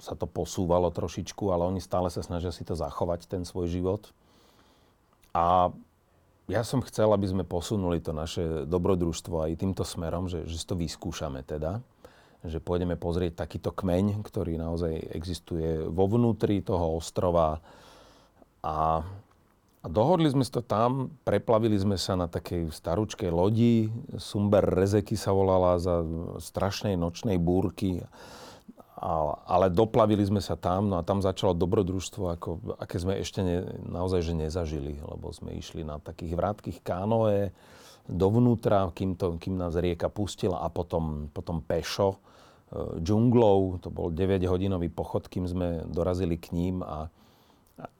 [0.00, 4.02] sa to posúvalo trošičku, ale oni stále sa snažia si to zachovať, ten svoj život.
[5.36, 5.68] A
[6.48, 10.64] ja som chcel, aby sme posunuli to naše dobrodružstvo aj týmto smerom, že, že si
[10.64, 11.84] to vyskúšame teda
[12.44, 17.64] že pôjdeme pozrieť takýto kmeň, ktorý naozaj existuje vo vnútri toho ostrova.
[18.60, 19.00] A,
[19.80, 23.88] a dohodli sme to tam, preplavili sme sa na takej starúčkej lodi,
[24.20, 26.04] Sumber Rezeky sa volala za
[26.36, 28.04] strašnej nočnej búrky.
[29.00, 33.40] A, ale doplavili sme sa tam, no a tam začalo dobrodružstvo, ako, aké sme ešte
[33.40, 37.56] ne, naozaj že nezažili, lebo sme išli na takých vrátkých kánoe
[38.04, 42.20] dovnútra, kým, to, kým nás rieka pustila a potom, potom pešo
[42.98, 43.78] džunglou.
[43.82, 47.06] To bol 9-hodinový pochod, kým sme dorazili k ním a,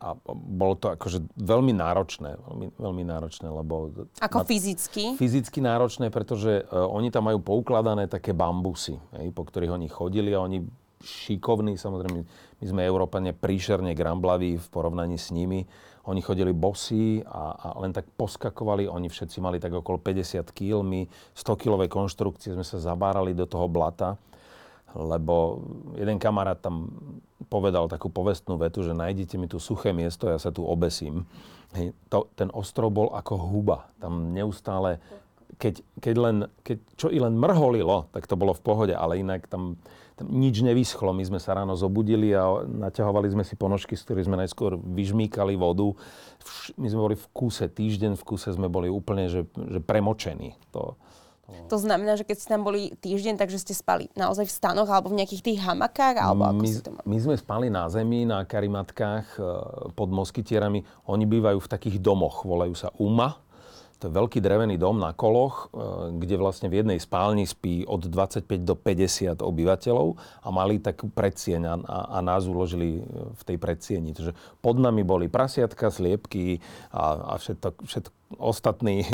[0.02, 3.90] a bolo to akože veľmi náročné, veľmi, veľmi náročné, lebo...
[4.22, 5.18] Ako na, fyzicky?
[5.18, 10.30] Fyzicky náročné, pretože uh, oni tam majú poukladané také bambusy, hej, po ktorých oni chodili
[10.34, 10.62] a oni
[11.04, 12.20] šikovní, samozrejme,
[12.58, 15.68] my sme Európane príšerne gramblaví v porovnaní s nimi.
[16.04, 20.84] Oni chodili bosí a, a len tak poskakovali, oni všetci mali tak okolo 50 kg,
[20.84, 24.16] my 100-kilové konštrukcie sme sa zabárali do toho blata
[24.94, 25.62] lebo
[25.98, 26.90] jeden kamarát tam
[27.50, 31.28] povedal takú povestnú vetu, že nájdete mi tu suché miesto, ja sa tu obesím.
[31.74, 33.90] Hej, to, ten ostrov bol ako huba.
[33.98, 35.02] Tam neustále,
[35.58, 39.50] keď, keď len, keď čo i len mrholilo, tak to bolo v pohode, ale inak
[39.50, 39.78] tam,
[40.14, 41.10] tam nič nevyschlo.
[41.10, 45.58] My sme sa ráno zobudili a naťahovali sme si ponožky, z ktorých sme najskôr vyžmýkali
[45.58, 45.90] vodu.
[46.78, 50.54] My sme boli v kúse, týždeň v kúse sme boli úplne že, že premočení.
[50.70, 50.94] To,
[51.68, 55.12] to znamená, že keď ste tam boli týždeň, takže ste spali naozaj v stanoch alebo
[55.12, 56.16] v nejakých tých hamakách?
[56.16, 59.40] Alebo ako my, to my sme spali na zemi, na karimatkách e,
[59.92, 60.84] pod moskytierami.
[61.04, 63.43] Oni bývajú v takých domoch, volajú sa UMA.
[64.04, 68.04] To je veľký drevený dom na koloch, e, kde vlastne v jednej spálni spí od
[68.04, 71.74] 25 do 50 obyvateľov a mali takú predsieň a,
[72.12, 74.12] a nás uložili v tej predsieni.
[74.12, 76.60] Takže pod nami boli prasiatka, sliepky
[76.92, 79.08] a, a všetko, všetko ostatní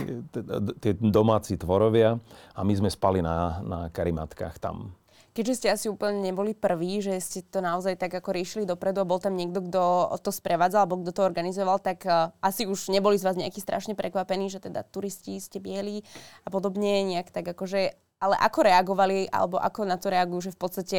[0.82, 2.18] tie domáci tvorovia
[2.58, 4.90] a my sme spali na, na karimatkách tam.
[5.30, 9.06] Keďže ste asi úplne neboli prví, že ste to naozaj tak ako riešili dopredu a
[9.06, 9.82] bol tam niekto, kto
[10.18, 13.94] to sprevádzal alebo kto to organizoval, tak uh, asi už neboli z vás nejakí strašne
[13.94, 16.02] prekvapení, že teda turisti ste bieli
[16.42, 17.94] a podobne, nejak tak akože...
[18.20, 20.98] Ale ako reagovali, alebo ako na to reagujú, že v podstate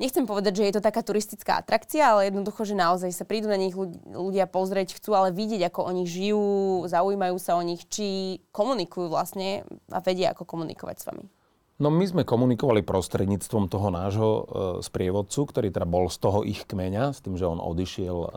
[0.00, 3.60] nechcem povedať, že je to taká turistická atrakcia, ale jednoducho, že naozaj sa prídu na
[3.60, 3.76] nich
[4.08, 6.44] ľudia pozrieť, chcú ale vidieť, ako oni žijú,
[6.88, 11.39] zaujímajú sa o nich, či komunikujú vlastne a vedia, ako komunikovať s vami.
[11.80, 14.42] No my sme komunikovali prostredníctvom toho nášho e,
[14.84, 18.28] sprievodcu, ktorý teda bol z toho ich kmeňa, s tým, že on odišiel e,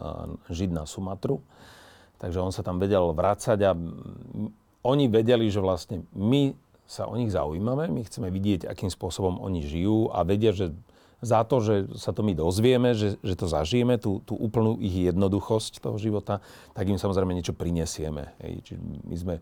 [0.48, 1.44] žiť na Sumatru.
[2.24, 3.76] Takže on sa tam vedel vrácať a
[4.88, 6.56] oni vedeli, že vlastne my
[6.88, 10.72] sa o nich zaujímame, my chceme vidieť, akým spôsobom oni žijú a vedia, že
[11.20, 15.12] za to, že sa to my dozvieme, že, že to zažijeme, tú, tú úplnú ich
[15.12, 16.40] jednoduchosť toho života,
[16.72, 18.32] tak im samozrejme niečo prinesieme.
[18.40, 18.72] Hej.
[18.72, 19.36] Čiže my sme,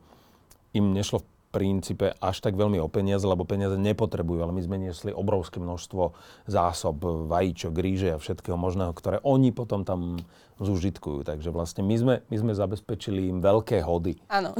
[0.71, 4.77] im nešlo v princípe až tak veľmi o peniaze, lebo peniaze nepotrebujú, ale my sme
[4.79, 6.15] niesli obrovské množstvo
[6.47, 10.23] zásob, vajíčok, ríže a všetkého možného, ktoré oni potom tam
[10.63, 11.27] zúžitkujú.
[11.27, 14.15] Takže vlastne my sme, my sme zabezpečili im veľké hody.
[14.31, 14.55] Áno.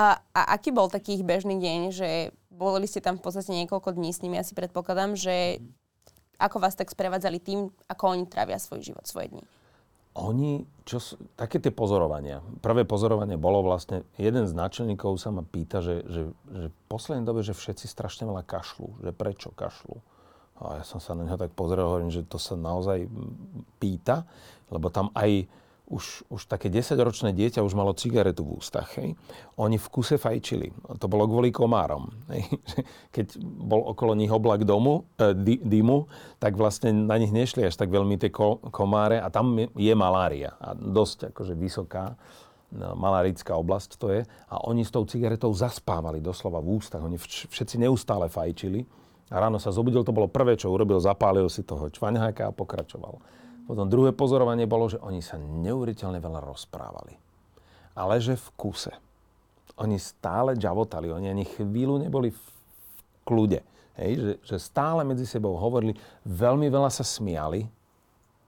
[0.00, 3.98] a, a aký bol taký ich bežný deň, že boli ste tam v podstate niekoľko
[3.98, 5.58] dní s nimi, ja si predpokladám, že
[6.38, 9.44] ako vás tak sprevádzali tým, ako oni trávia svoj život, svoje dni?
[10.14, 11.02] Oni, čo,
[11.34, 12.38] také tie pozorovania.
[12.62, 16.22] Prvé pozorovanie bolo vlastne, jeden z náčelníkov sa ma pýta, že, že,
[16.54, 19.02] že v poslednej dobe, že všetci strašne veľa kašľú.
[19.02, 19.98] Že prečo kašľú?
[20.62, 23.10] A ja som sa na neho tak pozrel, hovorím, že to sa naozaj
[23.82, 24.22] pýta,
[24.70, 25.50] lebo tam aj
[25.84, 28.96] už, už také 10-ročné dieťa už malo cigaretu v ústach.
[28.96, 29.20] Hej.
[29.60, 30.72] Oni v kuse fajčili.
[30.96, 32.08] To bolo kvôli komárom.
[32.32, 32.48] Hej.
[33.14, 36.08] Keď bol okolo nich oblak domu, e, dymu,
[36.40, 38.32] tak vlastne na nich nešli až tak veľmi tie
[38.72, 40.56] komáre a tam je, malária.
[40.56, 42.16] A dosť akože vysoká
[42.72, 44.20] no, malárická oblasť to je.
[44.48, 47.04] A oni s tou cigaretou zaspávali doslova v ústach.
[47.04, 48.88] Oni všetci neustále fajčili.
[49.28, 53.43] A ráno sa zobudil, to bolo prvé, čo urobil, zapálil si toho čvaňháka a pokračoval.
[53.64, 57.16] Potom druhé pozorovanie bolo, že oni sa neuveriteľne veľa rozprávali.
[57.96, 58.92] Ale že v kuse.
[59.80, 62.42] Oni stále džavotali, oni ani chvíľu neboli v
[63.24, 63.64] kľude.
[63.94, 65.94] Hej, že, že stále medzi sebou hovorili,
[66.26, 67.66] veľmi veľa sa smiali.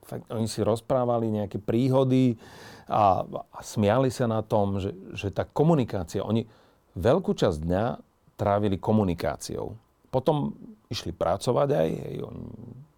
[0.06, 2.38] Fakt, oni si rozprávali nejaké príhody
[2.86, 6.46] a, a smiali sa na tom, že, že tá komunikácia, oni
[6.94, 7.84] veľkú časť dňa
[8.38, 9.74] trávili komunikáciou.
[10.10, 10.54] Potom
[10.86, 12.42] išli pracovať aj, hej, oni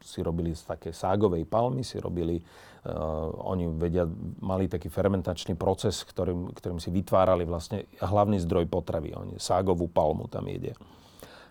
[0.09, 4.09] si robili z také ságovej palmy, si robili, uh, oni vedia,
[4.41, 9.13] mali taký fermentačný proces, ktorým, ktorým si vytvárali vlastne hlavný zdroj potravy.
[9.13, 10.73] Oni ságovú palmu tam jedia.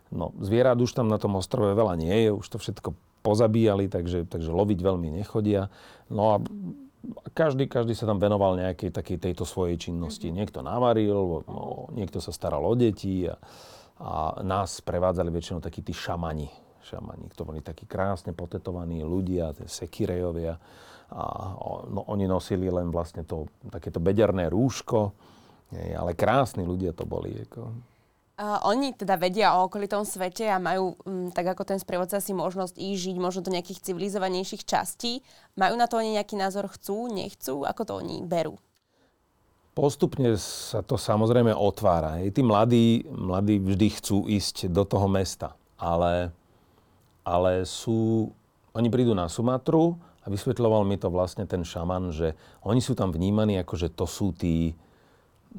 [0.09, 2.95] No, zvierat už tam na tom ostrove veľa nie je, už to všetko
[3.27, 5.67] pozabíjali, takže, takže loviť veľmi nechodia.
[6.07, 6.35] No a
[7.35, 10.31] každý, každý sa tam venoval nejakej takej tejto svojej činnosti.
[10.31, 13.35] Niekto navaril, no, niekto sa staral o deti a,
[13.99, 16.47] a nás prevádzali väčšinou takí tí šamani,
[16.87, 20.55] šamani, to boli takí krásne potetovaní ľudia, sekirejovia.
[21.07, 21.23] A
[21.87, 25.11] no, oni nosili len vlastne to, takéto bederné rúško,
[25.75, 27.35] ale krásni ľudia to boli.
[27.47, 27.71] Ako.
[28.37, 32.37] Uh, oni teda vedia o okolitom svete a majú, um, tak ako ten sprievodca, si
[32.37, 35.25] možnosť ísť žiť možno do nejakých civilizovanejších častí.
[35.57, 36.69] Majú na to oni nejaký názor?
[36.69, 37.65] Chcú, nechcú?
[37.65, 38.61] Ako to oni berú?
[39.73, 42.21] Postupne sa to samozrejme otvára.
[42.29, 45.57] Tí mladí, mladí vždy chcú ísť do toho mesta.
[45.81, 46.29] Ale
[47.27, 48.31] ale sú,
[48.71, 53.11] oni prídu na Sumatru a vysvetľoval mi to vlastne ten šaman, že oni sú tam
[53.11, 54.71] vnímaní ako, že to sú tí,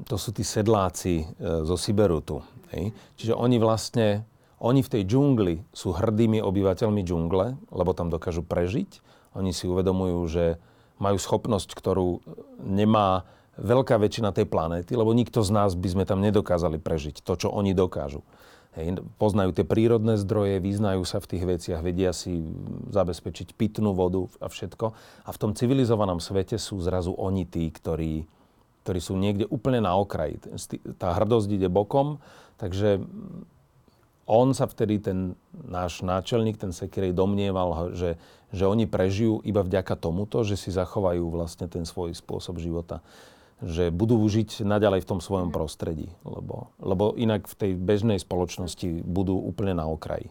[0.08, 1.24] to sú tí sedláci e,
[1.68, 2.40] zo Siberu tu.
[2.72, 2.96] Hej?
[3.20, 4.24] Čiže oni vlastne,
[4.64, 9.04] oni v tej džungli sú hrdými obyvateľmi džungle, lebo tam dokážu prežiť.
[9.36, 10.56] Oni si uvedomujú, že
[10.96, 12.24] majú schopnosť, ktorú
[12.64, 13.28] nemá
[13.60, 17.48] veľká väčšina tej planéty, lebo nikto z nás by sme tam nedokázali prežiť to, čo
[17.52, 18.24] oni dokážu.
[18.76, 22.44] Hej, poznajú tie prírodné zdroje, vyznajú sa v tých veciach, vedia si
[22.92, 24.86] zabezpečiť pitnú vodu a všetko.
[25.24, 28.28] A v tom civilizovanom svete sú zrazu oni tí, ktorí,
[28.84, 30.36] ktorí sú niekde úplne na okraji.
[31.00, 32.20] Tá hrdosť ide bokom,
[32.60, 33.00] takže
[34.28, 38.20] on sa vtedy, ten náš náčelník, ten Sekirej, domnieval, že,
[38.52, 43.00] že oni prežijú iba vďaka tomuto, že si zachovajú vlastne ten svoj spôsob života
[43.58, 49.02] že budú žiť naďalej v tom svojom prostredí, lebo, lebo inak v tej bežnej spoločnosti
[49.02, 50.30] budú úplne na okraji.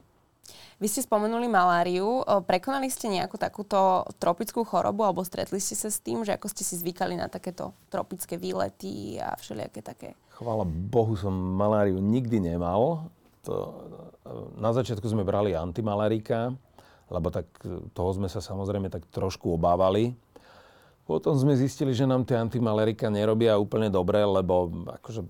[0.78, 2.22] Vy ste spomenuli maláriu.
[2.46, 6.62] Prekonali ste nejakú takúto tropickú chorobu alebo stretli ste sa s tým, že ako ste
[6.62, 10.10] si zvykali na takéto tropické výlety a všelijaké také?
[10.38, 13.10] Chvála Bohu som maláriu nikdy nemal.
[13.50, 13.74] To,
[14.62, 16.54] na začiatku sme brali antimalárika,
[17.10, 17.50] lebo tak
[17.98, 20.14] toho sme sa samozrejme tak trošku obávali
[21.08, 24.68] potom sme zistili, že nám tie antimalerika nerobia úplne dobre, lebo
[25.00, 25.24] akože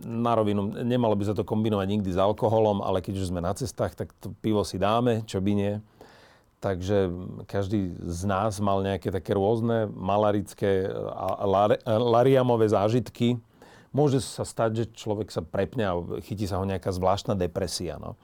[0.00, 3.52] na rovinu, nemalo by sa to kombinovať nikdy s alkoholom, ale keď už sme na
[3.52, 5.74] cestách, tak to pivo si dáme, čo by nie.
[6.58, 7.12] Takže
[7.46, 11.46] každý z nás mal nejaké také rôzne malarické a
[11.86, 13.38] lariamové zážitky.
[13.94, 18.00] Môže sa stať, že človek sa prepne a chytí sa ho nejaká zvláštna depresia.
[18.02, 18.18] No.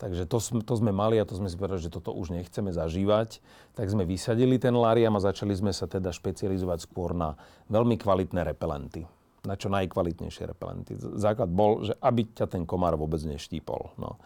[0.00, 3.44] Takže to, to sme mali a to sme si povedali, že toto už nechceme zažívať.
[3.76, 7.36] Tak sme vysadili ten lariam a začali sme sa teda špecializovať skôr na
[7.68, 9.04] veľmi kvalitné repelenty.
[9.44, 10.96] Na čo najkvalitnejšie repelenty.
[11.20, 13.92] Základ bol, že aby ťa ten komár vôbec neštípol.
[14.00, 14.16] No.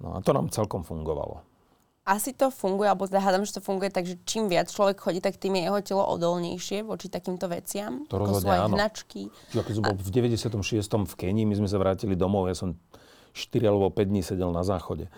[0.00, 1.44] no a to nám celkom fungovalo.
[2.08, 5.20] Asi to funguje, alebo teda hádam, že to funguje tak, že čím viac človek chodí,
[5.20, 8.08] tak tým je jeho telo odolnejšie voči takýmto veciam.
[8.08, 8.72] To rozhodne áno.
[8.72, 9.28] Hnačky.
[9.52, 10.80] Ja keď som bol v 96.
[10.80, 12.72] v Kenii, my sme sa vrátili domov, ja som
[13.32, 15.08] 4 alebo 5 dní sedel na záchode.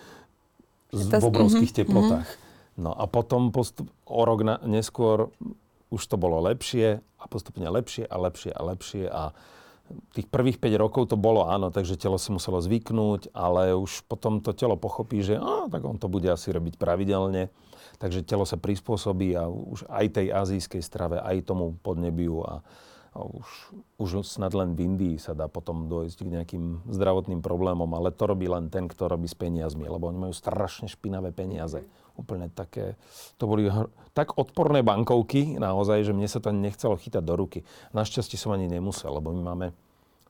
[0.92, 2.28] Z, v obrovských mm-hmm, teplotách.
[2.76, 5.32] No a potom postup, o rok na, neskôr
[5.92, 9.36] už to bolo lepšie a postupne lepšie a lepšie a lepšie a
[10.16, 14.40] tých prvých 5 rokov to bolo áno, takže telo si muselo zvyknúť, ale už potom
[14.40, 17.52] to telo pochopí, že á, tak on to bude asi robiť pravidelne.
[18.00, 22.64] Takže telo sa prispôsobí a už aj tej azijskej strave, aj tomu podnebiu a,
[23.20, 28.08] už, už snad len v Indii sa dá potom dojsť k nejakým zdravotným problémom, ale
[28.08, 31.84] to robí len ten, kto robí s peniazmi, lebo oni majú strašne špinavé peniaze.
[32.16, 32.96] úplne také,
[33.40, 37.64] to boli hr- tak odporné bankovky naozaj, že mne sa to nechcelo chytať do ruky.
[37.96, 39.66] Našťastie som ani nemusel, lebo my máme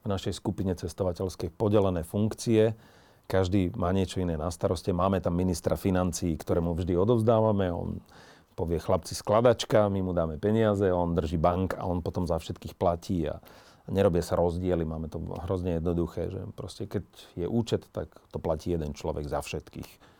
[0.03, 2.75] v našej skupine cestovateľskej podelené funkcie.
[3.31, 4.90] Každý má niečo iné na staroste.
[4.90, 7.71] Máme tam ministra financií, ktorému vždy odovzdávame.
[7.71, 8.03] On
[8.53, 12.75] povie chlapci skladačka, my mu dáme peniaze, on drží bank a on potom za všetkých
[12.77, 13.41] platí a
[13.91, 18.71] nerobia sa rozdiely, máme to hrozne jednoduché, že proste keď je účet, tak to platí
[18.71, 20.12] jeden človek za všetkých.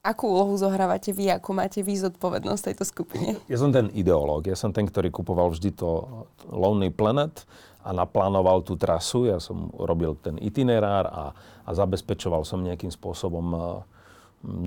[0.00, 3.36] Akú úlohu zohrávate vy, akú máte vy zodpovednosť tejto skupine?
[3.52, 7.44] Ja som ten ideológ, ja som ten, ktorý kupoval vždy to Lonely Planet
[7.84, 11.24] a naplánoval tú trasu, ja som robil ten itinerár a,
[11.68, 13.60] a zabezpečoval som nejakým spôsobom eh,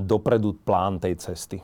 [0.06, 1.58] dopredu plán tej cesty.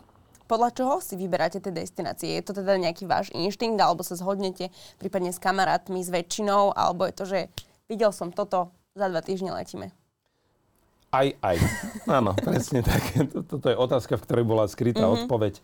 [0.49, 2.33] Podľa čoho si vyberáte tie destinácie?
[2.33, 7.05] Je to teda nejaký váš inštinkt, alebo sa zhodnete prípadne s kamarátmi, s väčšinou, alebo
[7.05, 7.39] je to, že
[7.85, 9.93] videl som toto, za dva týždne letíme?
[11.13, 11.57] Aj, aj.
[12.17, 13.29] Áno, presne tak.
[13.45, 15.29] Toto je otázka, v ktorej bola skrytá mm-hmm.
[15.29, 15.61] odpoveď.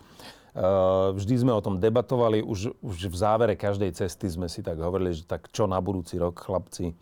[0.55, 4.79] Uh, vždy sme o tom debatovali, už, už v závere každej cesty sme si tak
[4.79, 6.95] hovorili, že tak čo na budúci rok, chlapci,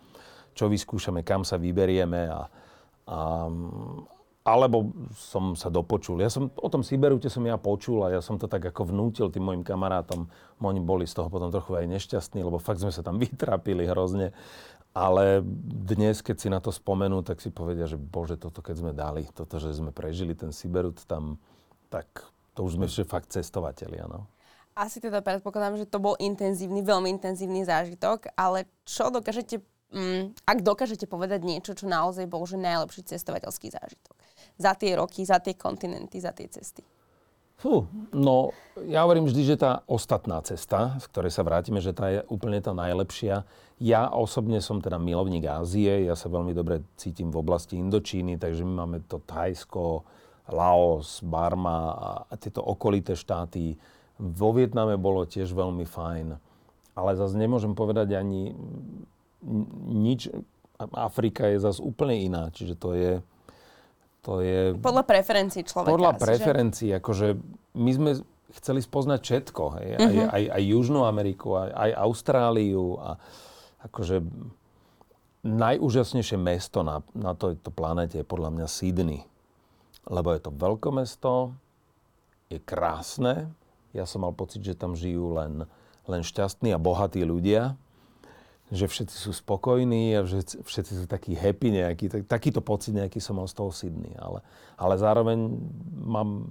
[0.55, 2.41] čo vyskúšame, kam sa vyberieme a,
[3.11, 3.17] a
[4.43, 6.19] alebo som sa dopočul.
[6.19, 9.31] Ja som o tom Siberute som ja počul a ja som to tak ako vnútil
[9.31, 10.27] tým mojim kamarátom.
[10.59, 14.35] Oni boli z toho potom trochu aj nešťastní, lebo fakt sme sa tam vytrápili hrozne.
[14.93, 18.91] Ale dnes, keď si na to spomenú, tak si povedia, že bože, toto keď sme
[18.93, 21.41] dali, toto, že sme prežili ten Siberut tam,
[21.89, 22.05] tak
[22.53, 24.29] to už sme všetci fakt cestovatelia, no.
[24.77, 29.61] Asi teda predpokladám, že to bol intenzívny, veľmi intenzívny zážitok, ale čo dokážete,
[29.93, 34.13] mm, ak dokážete povedať niečo, čo naozaj bol že najlepší cestovateľský zážitok
[34.57, 36.83] za tie roky, za tie kontinenty, za tie cesty?
[37.53, 38.51] Fú, no
[38.89, 42.59] ja hovorím vždy, že tá ostatná cesta, z ktorej sa vrátime, že tá je úplne
[42.59, 43.45] tá najlepšia.
[43.79, 48.65] Ja osobne som teda milovník Ázie, ja sa veľmi dobre cítim v oblasti Indočíny, takže
[48.67, 50.03] my máme to Thajsko,
[50.51, 51.95] Laos, Barma
[52.27, 53.79] a tieto okolité štáty.
[54.19, 56.35] Vo Vietname bolo tiež veľmi fajn.
[56.93, 58.51] Ale zase nemôžem povedať ani
[59.87, 60.29] nič.
[60.91, 63.11] Afrika je zase úplne iná, čiže to je
[64.23, 64.71] to je...
[64.79, 65.91] Podľa preferencií človeka.
[65.91, 66.97] Podľa preferencií, že?
[67.03, 67.27] akože
[67.75, 68.11] my sme
[68.55, 70.07] chceli spoznať všetko, hej, uh-huh.
[70.07, 70.27] aj, mhm.
[70.31, 73.19] aj, aj Južnú Ameriku, aj, aj Austráliu a
[73.83, 74.23] akože
[75.43, 79.27] najúžasnejšie mesto na, na tejto planete je podľa mňa Sydney.
[80.07, 81.51] Lebo je to veľkomesto,
[82.47, 83.51] je krásne,
[83.91, 85.67] ja som mal pocit, že tam žijú len,
[86.07, 87.75] len šťastní a bohatí ľudia
[88.73, 92.05] že všetci sú spokojní a že všetci sú takí happy nejaký.
[92.09, 94.17] Tak, takýto pocit nejaký som mal z toho Sydney.
[94.17, 94.41] Ale,
[94.73, 95.37] ale zároveň
[95.93, 96.49] mám,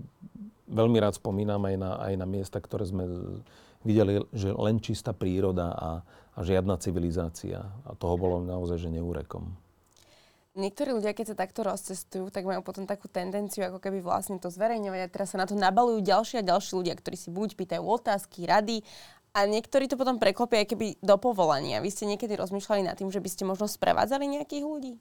[0.71, 3.11] veľmi rád spomínam aj na, aj na miesta, ktoré sme
[3.83, 5.91] videli, že len čistá príroda a,
[6.39, 7.67] a žiadna civilizácia.
[7.83, 9.51] A toho bolo naozaj, že neúrekom.
[10.53, 14.53] Niektorí ľudia, keď sa takto rozcestujú, tak majú potom takú tendenciu, ako keby vlastne to
[14.53, 17.81] zverejňovať a teraz sa na to nabalujú ďalší a ďalší ľudia, ktorí si buď pýtajú
[17.81, 18.85] otázky, rady
[19.33, 21.81] a niektorí to potom preklopia aj keby do povolania.
[21.81, 24.95] Vy ste niekedy rozmýšľali nad tým, že by ste možno sprevádzali nejakých ľudí?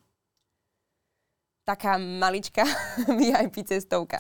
[1.68, 2.66] Taká maličká
[3.20, 4.18] VIP cestovka.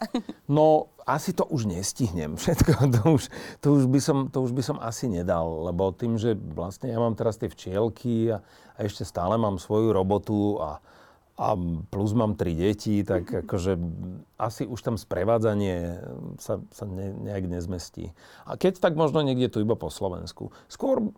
[0.52, 2.92] No, asi to už nestihnem všetko.
[3.02, 3.24] To už,
[3.64, 7.00] to už, by, som, to už by som asi nedal, lebo tým, že vlastne ja
[7.00, 8.44] mám teraz tie včielky a,
[8.76, 10.84] a ešte stále mám svoju robotu a,
[11.42, 11.58] a
[11.90, 13.74] plus mám tri deti, tak akože
[14.38, 15.98] asi už tam sprevádzanie
[16.38, 18.14] sa, sa ne, nejak nezmestí.
[18.46, 20.54] A keď tak možno niekde tu iba po Slovensku.
[20.70, 21.10] Skôr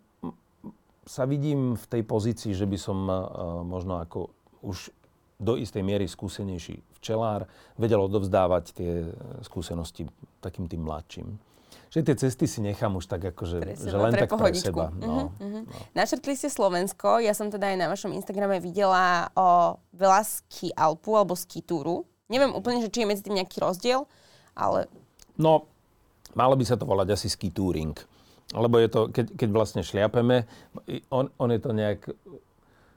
[1.03, 3.19] sa vidím v tej pozícii, že by som uh,
[3.67, 4.31] možno ako
[4.63, 4.95] už
[5.43, 8.91] do istej miery skúsenejší včelár vedel odovzdávať tie
[9.43, 10.07] skúsenosti
[10.39, 11.35] takým tým mladším
[11.93, 14.73] že tie cesty si nechám už tak akože, že len pre tak pohodičku.
[14.73, 14.89] pre seba.
[14.97, 15.63] No, uh-huh, uh-huh.
[15.69, 15.77] no.
[15.93, 21.13] Načrtli ste Slovensko, ja som teda aj na vašom Instagrame videla o veľa ski Alpu
[21.13, 22.09] alebo ski túru.
[22.33, 24.09] Neviem úplne, že či je medzi tým nejaký rozdiel,
[24.57, 24.89] ale...
[25.37, 25.69] No,
[26.33, 27.93] malo by sa to volať asi ski touring.
[28.57, 30.49] Lebo je to, keď, keď vlastne šliapeme,
[31.13, 32.09] on, on je to nejak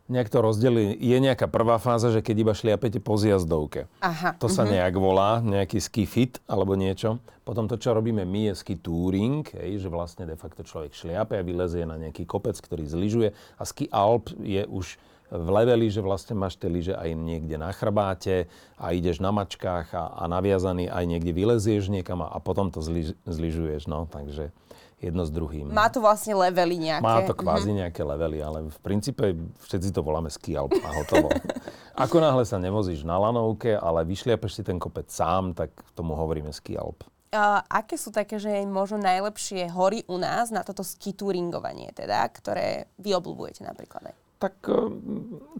[0.06, 0.94] nejak to rozdelí.
[0.98, 3.90] Je nejaká prvá fáza, že keď iba šliapete po zjazdovke.
[4.02, 4.38] Aha.
[4.38, 4.78] To sa uh-huh.
[4.78, 7.18] nejak volá, nejaký ski fit alebo niečo.
[7.46, 11.38] Potom to, čo robíme my, je ski touring, hej, že vlastne de facto človek šliape
[11.38, 13.30] a vylezie na nejaký kopec, ktorý zlyžuje.
[13.54, 14.98] A ski alp je už
[15.30, 18.46] v leveli, že vlastne máš tie lyže aj niekde na chrbáte
[18.78, 22.78] a ideš na mačkách a, a naviazaný aj niekde vylezieš niekam a, a potom to
[22.78, 23.90] zlyž, zlyžuješ.
[23.90, 24.54] No, takže
[24.96, 25.68] jedno s druhým.
[25.68, 27.04] Má to vlastne levely nejaké.
[27.04, 27.80] Má to kvázi mm-hmm.
[27.84, 31.28] nejaké levely, ale v princípe všetci to voláme ski alp a hotovo.
[32.04, 36.52] Ako náhle sa nevozíš na lanovke, ale vyšliapeš si ten kopec sám, tak tomu hovoríme
[36.52, 37.04] ski alp.
[37.36, 42.24] Uh, aké sú také, že možno najlepšie hory u nás na toto ski touringovanie, teda,
[42.32, 44.16] ktoré vy obľúbujete napríklad aj?
[44.36, 44.68] Tak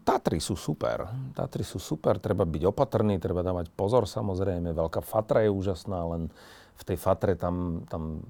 [0.05, 1.09] Tatry sú super.
[1.33, 4.77] Tatry sú super, treba byť opatrný, treba dávať pozor samozrejme.
[4.77, 6.29] Veľká Fatra je úžasná, len
[6.77, 8.21] v tej Fatre tam, tam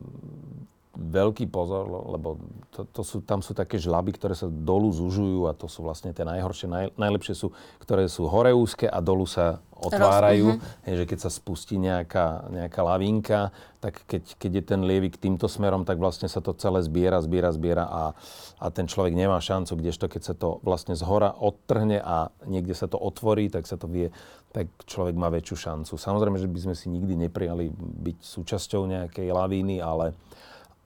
[0.96, 2.40] veľký pozor, lebo
[2.72, 6.16] to, to sú, tam sú také žlaby, ktoré sa dolu zužujú a to sú vlastne
[6.16, 6.66] tie najhoršie.
[6.66, 7.52] Naj, najlepšie sú,
[7.84, 10.56] ktoré sú hore úzke a dolu sa otvárajú.
[10.56, 10.88] Uh-huh.
[10.88, 13.52] Je, že keď sa spustí nejaká, nejaká lavinka,
[13.84, 17.52] tak keď, keď je ten lievik týmto smerom, tak vlastne sa to celé zbiera, zbiera,
[17.52, 18.04] zbiera a,
[18.56, 22.72] a ten človek nemá šancu, kdežto keď sa to vlastne z hora odtrhne a niekde
[22.72, 24.08] sa to otvorí, tak sa to vie,
[24.56, 25.92] tak človek má väčšiu šancu.
[26.00, 30.16] Samozrejme, že by sme si nikdy neprijali byť súčasťou nejakej lavíny, ale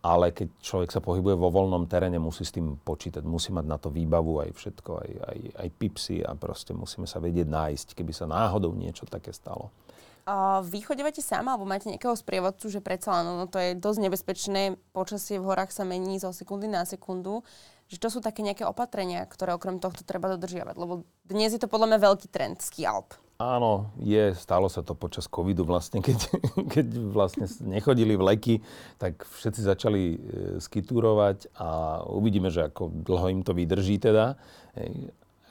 [0.00, 3.76] ale keď človek sa pohybuje vo voľnom teréne, musí s tým počítať, musí mať na
[3.76, 8.12] to výbavu aj všetko, aj, aj, aj pipsy a proste musíme sa vedieť nájsť, keby
[8.16, 9.68] sa náhodou niečo také stalo.
[10.24, 10.62] Uh,
[11.20, 15.48] sama, alebo máte nejakého sprievodcu, že predsa len no, to je dosť nebezpečné, počasie v
[15.48, 17.42] horách sa mení zo sekundy na sekundu,
[17.90, 21.66] že to sú také nejaké opatrenia, ktoré okrem tohto treba dodržiavať, lebo dnes je to
[21.66, 23.16] podľa mňa veľký trend ski Alp.
[23.40, 26.28] Áno, je, stalo sa to počas covidu vlastne, keď,
[26.76, 28.60] keď vlastne nechodili vleky,
[29.00, 30.16] tak všetci začali e,
[30.60, 34.36] skitúrovať a uvidíme, že ako dlho im to vydrží teda.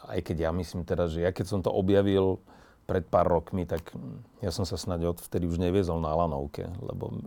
[0.06, 2.38] Aj keď ja myslím teda, že ja keď som to objavil
[2.86, 3.82] pred pár rokmi, tak
[4.46, 7.26] ja som sa snáď odvtedy už neviezol na lanovke, lebo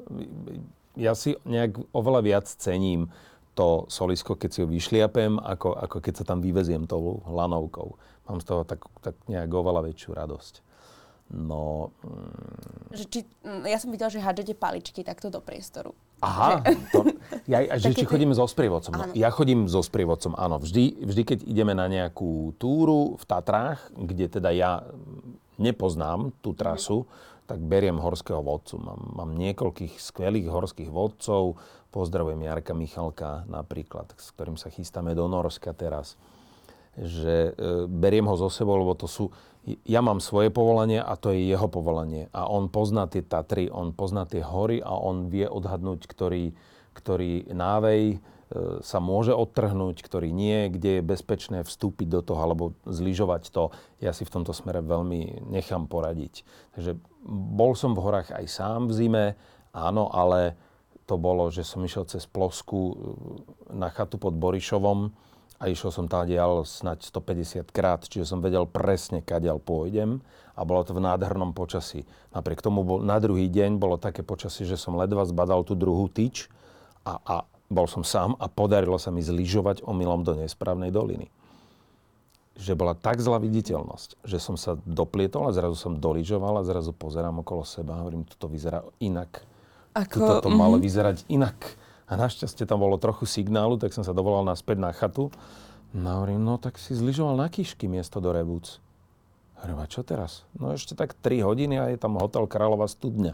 [0.94, 3.10] ja si nejak oveľa viac cením
[3.58, 7.98] to solisko, keď si ho vyšliapem, ako, ako keď sa tam vyveziem tou lanovkou.
[8.30, 10.54] Mám z toho tak, tak nejak oveľa väčšiu radosť.
[11.32, 11.90] No...
[12.04, 12.92] Mm.
[12.92, 15.96] Že či, mm, ja som videl, že hádžete paličky takto do priestoru.
[16.22, 16.62] Aha,
[16.94, 17.18] to,
[17.50, 18.92] ja, že či chodíme so sprievodcom.
[18.94, 20.60] No, ja chodím so sprievodcom, áno.
[20.62, 24.86] Vždy, vždy, keď ideme na nejakú túru v Tatrách, kde teda ja
[25.56, 27.08] nepoznám tú trasu, mm.
[27.48, 28.78] tak beriem horského vodcu.
[28.78, 31.56] Mám, mám niekoľkých skvelých horských vodcov.
[31.90, 36.20] Pozdravujem Jarka Michalka napríklad, s ktorým sa chystáme do Norska teraz
[36.96, 39.32] že e, beriem ho zo sebou, lebo to sú...
[39.86, 42.26] Ja mám svoje povolanie a to je jeho povolanie.
[42.34, 46.52] A on pozná tie Tatry, on pozná tie hory a on vie odhadnúť, ktorý,
[46.92, 48.16] ktorý návej e,
[48.82, 53.72] sa môže odtrhnúť, ktorý nie, kde je bezpečné vstúpiť do toho alebo zlyžovať to.
[54.02, 56.44] Ja si v tomto smere veľmi nechám poradiť.
[56.76, 56.98] Takže
[57.30, 59.24] bol som v horách aj sám v zime,
[59.72, 60.58] áno, ale
[61.06, 62.94] to bolo, že som išiel cez Plosku e,
[63.72, 65.31] na chatu pod Borišovom,
[65.62, 70.18] a išiel som tam dial snať 150 krát, čiže som vedel presne, kadiaľ pôjdem
[70.58, 72.02] a bolo to v nádhernom počasí.
[72.34, 76.10] Napriek tomu bol, na druhý deň bolo také počasí, že som ledva zbadal tú druhú
[76.10, 76.50] tyč
[77.06, 77.36] a, a
[77.70, 81.30] bol som sám a podarilo sa mi zlyžovať omylom do nesprávnej doliny.
[82.58, 86.90] Že bola tak zlá viditeľnosť, že som sa doplietol a zrazu som doližoval a zrazu
[86.90, 89.46] pozerám okolo seba a hovorím, toto vyzerá inak.
[89.94, 90.58] Ako, toto to mm-hmm.
[90.58, 91.56] malo vyzerať inak
[92.12, 95.32] a našťastie tam bolo trochu signálu, tak som sa dovolal naspäť na chatu.
[95.96, 98.84] No hovorím, no tak si zlyžoval na Kišky miesto do Revúc.
[99.56, 100.44] Hovorím, a čo teraz?
[100.52, 103.32] No ešte tak 3 hodiny a je tam hotel Kráľová studňa.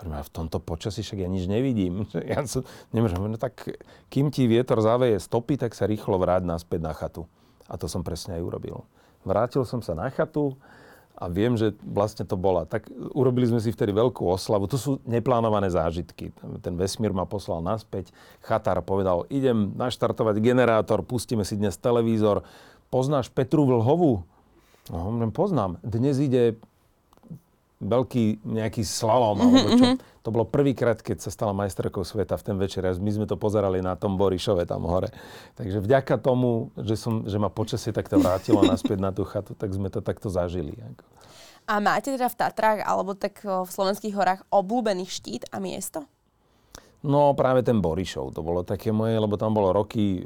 [0.00, 2.08] Hovorím, a v tomto počasí však ja nič nevidím.
[2.32, 2.64] Ja som,
[2.96, 3.76] nemôžem, no tak
[4.08, 7.28] kým ti vietor zaveje stopy, tak sa rýchlo vráť naspäť na chatu.
[7.68, 8.88] A to som presne aj urobil.
[9.24, 10.56] Vrátil som sa na chatu,
[11.14, 12.66] a viem, že vlastne to bola.
[12.66, 14.66] Tak urobili sme si vtedy veľkú oslavu.
[14.66, 16.34] To sú neplánované zážitky.
[16.58, 18.10] Ten vesmír ma poslal naspäť.
[18.42, 22.42] Chatár povedal, idem naštartovať generátor, pustíme si dnes televízor.
[22.90, 24.26] Poznáš Petru Vlhovú?
[24.90, 25.78] No, poznám.
[25.86, 26.58] Dnes ide
[27.78, 29.86] veľký nejaký slalom, alebo čo.
[29.86, 30.13] Mm-hmm.
[30.24, 32.80] To bolo prvýkrát, keď sa stala majsterkou sveta v ten večer.
[32.96, 35.12] My sme to pozerali na tom Borišove tam hore.
[35.52, 39.68] Takže vďaka tomu, že, som, že ma počasie takto vrátilo naspäť na tú chatu, tak
[39.76, 40.80] sme to takto zažili.
[41.68, 46.08] A máte teda v Tatrách alebo tak v slovenských horách obľúbený štít a miesto?
[47.04, 50.24] No práve ten Borišov, to bolo také moje, lebo tam bolo roky,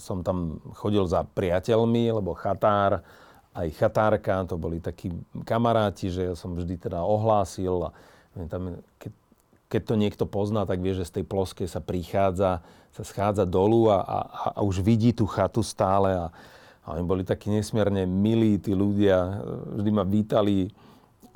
[0.00, 3.04] som tam chodil za priateľmi, lebo chatár,
[3.52, 5.12] aj chatárka, to boli takí
[5.44, 7.92] kamaráti, že ja som vždy teda ohlásil a
[8.48, 9.12] tam, keď,
[9.66, 12.62] keď to niekto pozná, tak vie, že z tej ploskej sa prichádza,
[12.94, 14.18] sa schádza dolu a, a,
[14.56, 16.26] a už vidí tú chatu stále a,
[16.86, 19.42] a oni boli takí nesmierne milí, tí ľudia,
[19.74, 20.70] vždy ma vítali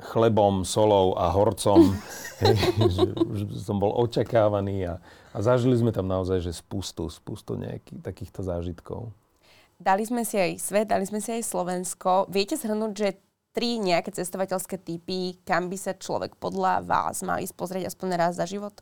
[0.01, 1.93] chlebom, solou a horcom,
[2.95, 4.93] že, že som bol očakávaný a,
[5.31, 9.13] a zažili sme tam naozaj, že spustu, spustu nejakých takýchto zážitkov.
[9.81, 12.29] Dali sme si aj svet, dali sme si aj Slovensko.
[12.29, 13.09] Viete zhrnúť, že
[13.51, 18.33] tri nejaké cestovateľské typy, kam by sa človek podľa vás mal ísť pozrieť aspoň raz
[18.39, 18.75] za život?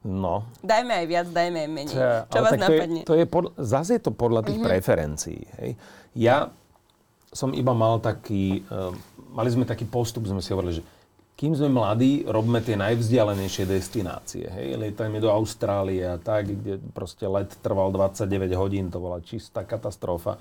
[0.00, 0.48] No.
[0.64, 1.92] Dajme aj viac, dajme aj menej.
[1.92, 3.00] Čo, Čo vás napadne?
[3.04, 4.70] To je, to je pod, zase je to podľa tých mm-hmm.
[4.72, 5.40] preferencií.
[5.60, 5.70] Hej.
[6.16, 6.48] Ja
[7.36, 8.96] som iba mal taký, uh,
[9.36, 10.84] mali sme taký postup, sme si hovorili, že
[11.36, 14.44] kým sme mladí, robíme tie najvzdialenejšie destinácie.
[14.44, 19.64] Hej, lietajme do Austrálie a tak, kde proste let trval 29 hodín, to bola čistá
[19.64, 20.36] katastrofa.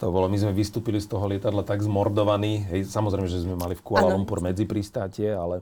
[0.00, 3.76] To bolo, my sme vystúpili z toho lietadla tak zmordovaní, hej, samozrejme, že sme mali
[3.76, 5.60] v Kuala Lumpur medzi pristátie, ale,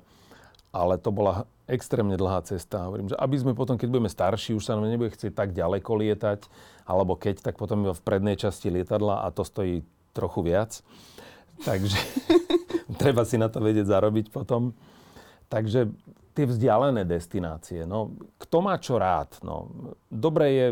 [0.70, 2.86] ale to bola extrémne dlhá cesta.
[2.86, 5.90] Hovorím, že aby sme potom, keď budeme starší, už sa nám nebude chcieť tak ďaleko
[5.90, 6.46] lietať,
[6.86, 9.82] alebo keď, tak potom v prednej časti lietadla a to stojí
[10.14, 10.86] trochu viac.
[11.66, 11.98] Takže
[13.02, 14.70] treba si na to vedieť zarobiť potom.
[15.50, 15.90] Takže
[16.38, 19.42] tie vzdialené destinácie, no, kto má čo rád?
[19.42, 19.66] No,
[20.06, 20.66] dobre je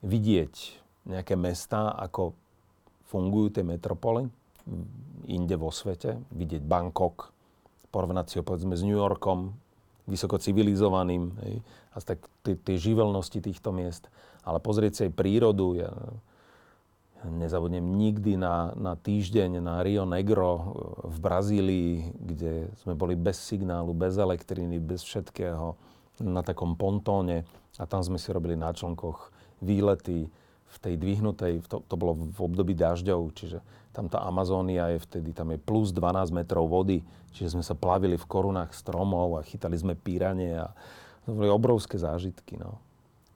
[0.00, 2.39] vidieť nejaké mesta, ako
[3.10, 4.30] fungujú tie metropoly
[5.26, 7.34] inde vo svete, vidieť Bangkok,
[7.90, 9.50] porovnať si ho povedzme s New Yorkom,
[10.06, 11.54] vysoko civilizovaným, hej,
[11.90, 14.06] a tak tie živelnosti týchto miest.
[14.46, 15.90] Ale pozrieť si aj prírodu, ja,
[17.20, 20.72] Nezabudnem nikdy na, na týždeň na Rio Negro
[21.04, 25.76] v Brazílii, kde sme boli bez signálu, bez elektriny, bez všetkého,
[26.24, 27.44] na takom pontóne
[27.76, 30.32] a tam sme si robili na člnkoch výlety
[30.70, 33.58] v tej dvihnutej, to, to bolo v období dažďov, čiže
[33.90, 37.02] tam tá Amazónia je vtedy, tam je plus 12 metrov vody,
[37.34, 40.70] čiže sme sa plavili v korunách stromov a chytali sme píranie a
[41.26, 42.54] to boli obrovské zážitky.
[42.54, 42.78] No.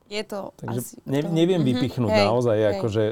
[0.07, 0.95] Je to Takže asi...
[1.11, 1.75] Ne, neviem mm-hmm.
[1.75, 2.71] vypichnúť hej, naozaj, hej.
[2.79, 3.03] akože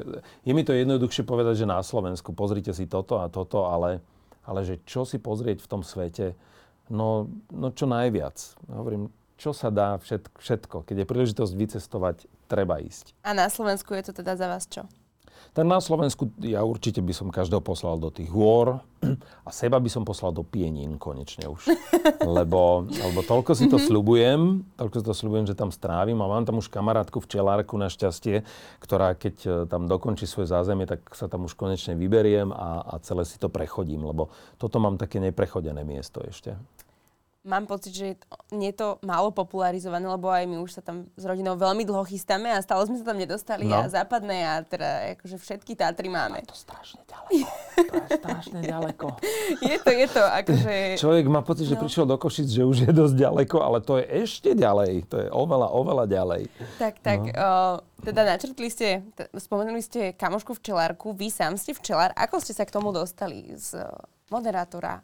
[0.47, 3.99] je mi to jednoduchšie povedať, že na Slovensku pozrite si toto a toto, ale,
[4.47, 6.39] ale že čo si pozrieť v tom svete,
[6.93, 8.39] no, no čo najviac.
[8.71, 9.11] Hovorím,
[9.41, 10.77] čo sa dá všetko, všetko.
[10.87, 12.17] Keď je príležitosť vycestovať,
[12.53, 13.17] treba ísť.
[13.25, 14.85] A na Slovensku je to teda za vás čo?
[15.53, 18.81] Tak na Slovensku ja určite by som každého poslal do tých hôr
[19.45, 21.69] a seba by som poslal do pienín konečne už.
[22.23, 23.85] Lebo, lebo toľko si to mhm.
[23.85, 24.41] sľubujem,
[24.79, 28.47] toľko si to sľubujem, že tam strávim a mám tam už kamarátku včelárku našťastie,
[28.79, 32.95] ktorá keď e, tam dokončí svoje zázemie, tak sa tam už konečne vyberiem a, a
[33.03, 36.55] celé si to prechodím, lebo toto mám také neprechodené miesto ešte
[37.43, 38.07] mám pocit, že
[38.55, 42.07] nie je to málo popularizované, lebo aj my už sa tam s rodinou veľmi dlho
[42.07, 43.83] chystáme a stále sme sa tam nedostali no.
[43.83, 46.47] a západné a teda akože všetky Tatry máme.
[46.47, 47.51] Je to strašne ďaleko.
[47.75, 49.07] to je strašne ďaleko.
[49.59, 50.75] je to, je to, akože...
[51.03, 51.83] Človek má pocit, že no.
[51.83, 55.11] prišiel do Košic, že už je dosť ďaleko, ale to je ešte ďalej.
[55.11, 56.43] To je oveľa, oveľa ďalej.
[56.79, 57.21] Tak, tak.
[57.27, 57.35] No.
[57.35, 57.51] O,
[58.07, 62.15] teda načrtli ste, t- spomenuli ste kamošku včelárku, vy sám ste včelár.
[62.15, 63.83] Ako ste sa k tomu dostali z
[64.31, 65.03] moderátora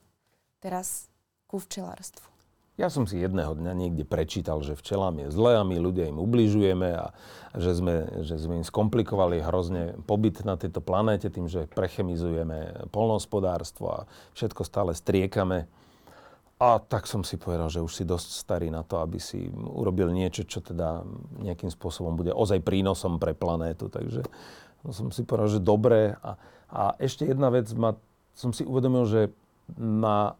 [0.62, 1.07] teraz
[1.48, 2.28] ku včelárstvu?
[2.78, 6.22] Ja som si jedného dňa niekde prečítal, že včelám je zle a my ľudia im
[6.22, 7.10] ubližujeme a
[7.58, 13.86] že sme, že sme im skomplikovali hrozne pobyt na tejto planéte tým, že prechemizujeme polnohospodárstvo
[13.90, 13.98] a
[14.38, 15.66] všetko stále striekame.
[16.62, 20.14] A tak som si povedal, že už si dosť starý na to, aby si urobil
[20.14, 21.02] niečo, čo teda
[21.42, 23.90] nejakým spôsobom bude ozaj prínosom pre planétu.
[23.90, 24.22] Takže
[24.86, 26.14] som si povedal, že dobre.
[26.22, 26.38] A,
[26.70, 27.98] a ešte jedna vec, ma,
[28.38, 29.34] som si uvedomil, že
[29.74, 30.38] na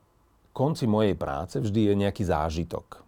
[0.59, 3.07] konci mojej práce vždy je nejaký zážitok.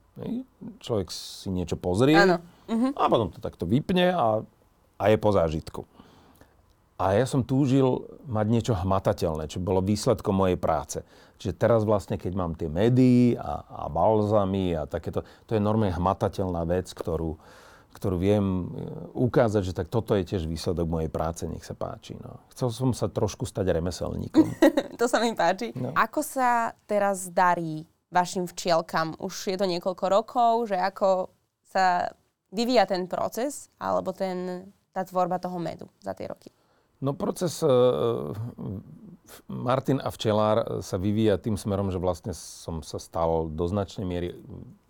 [0.78, 2.38] Človek si niečo pozrie ano.
[2.70, 2.94] uh-huh.
[2.94, 4.46] a potom to takto vypne a,
[5.00, 5.82] a je po zážitku.
[7.00, 11.00] A ja som túžil mať niečo hmatateľné, čo bolo výsledkom mojej práce.
[11.40, 15.96] Čiže teraz vlastne, keď mám tie médií a, a balzamy a takéto, to je normálne
[15.96, 17.40] hmatateľná vec, ktorú,
[17.90, 18.64] ktorú viem e,
[19.18, 22.14] ukázať, že tak toto je tiež výsledok mojej práce, nech sa páči.
[22.16, 22.40] No.
[22.54, 24.46] Chcel som sa trošku stať remeselníkom.
[25.00, 25.74] to sa mi páči.
[25.74, 25.90] No.
[25.94, 29.18] Ako sa teraz darí vašim včielkam?
[29.18, 31.30] Už je to niekoľko rokov, že ako
[31.70, 32.10] sa
[32.50, 36.50] vyvíja ten proces alebo ten, tá tvorba toho medu za tie roky?
[37.00, 38.36] No proces uh,
[39.48, 44.28] Martin a včelár sa vyvíja tým smerom, že vlastne som sa stal do značnej miery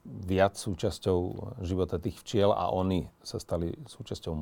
[0.04, 1.18] viac súčasťou
[1.64, 4.34] života tých včiel a oni sa stali súčasťou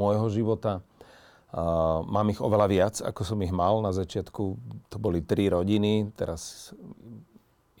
[0.00, 0.80] môjho života.
[1.52, 4.42] Uh, mám ich oveľa viac, ako som ich mal na začiatku.
[4.88, 6.72] To boli tri rodiny, teraz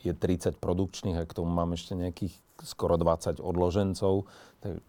[0.02, 4.28] je 30 produkčných a k tomu mám ešte nejakých skoro 20 odložencov,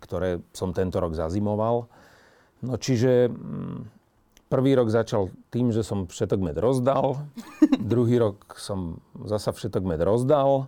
[0.04, 1.88] ktoré som tento rok zazimoval.
[2.64, 3.78] No čiže mm,
[4.52, 7.24] prvý rok začal tým, že som všetok med rozdal,
[7.94, 10.68] druhý rok som zasa všetok med rozdal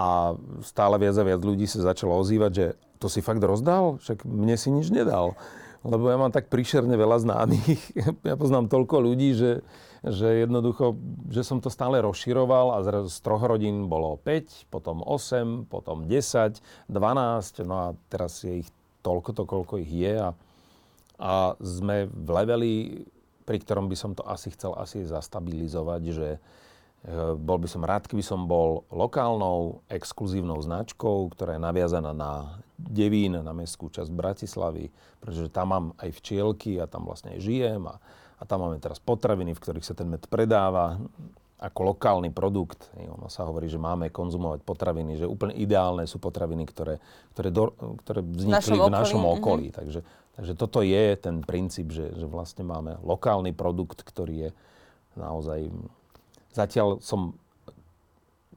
[0.00, 0.32] a
[0.64, 4.00] stále viac a viac ľudí sa začalo ozývať, že to si fakt rozdal?
[4.00, 5.36] Však mne si nič nedal.
[5.80, 7.80] Lebo ja mám tak príšerne veľa známych.
[8.28, 9.60] Ja poznám toľko ľudí, že,
[10.04, 10.96] že jednoducho,
[11.28, 12.78] že som to stále rozširoval a
[13.08, 18.70] z troch rodín bolo 5, potom 8, potom 10, 12, no a teraz je ich
[19.00, 20.30] toľko to, koľko ich je a,
[21.16, 22.74] a sme v leveli,
[23.48, 26.28] pri ktorom by som to asi chcel asi zastabilizovať, že,
[27.40, 33.40] bol by som rád, keby som bol lokálnou exkluzívnou značkou, ktorá je naviazaná na Devín,
[33.40, 37.96] na mestskú časť Bratislavy, pretože tam mám aj včielky a tam vlastne aj žijem a,
[38.36, 41.00] a tam máme teraz potraviny, v ktorých sa ten med predáva
[41.60, 42.88] ako lokálny produkt.
[42.96, 46.96] Ono sa hovorí, že máme konzumovať potraviny, že úplne ideálne sú potraviny, ktoré,
[47.36, 49.36] ktoré, do, ktoré vznikli v našom, v našom okolí.
[49.36, 49.64] okolí.
[49.68, 49.76] Mm-hmm.
[49.76, 50.00] Takže,
[50.40, 54.50] takže toto je ten princíp, že, že vlastne máme lokálny produkt, ktorý je
[55.20, 55.68] naozaj...
[56.50, 57.38] Zatiaľ som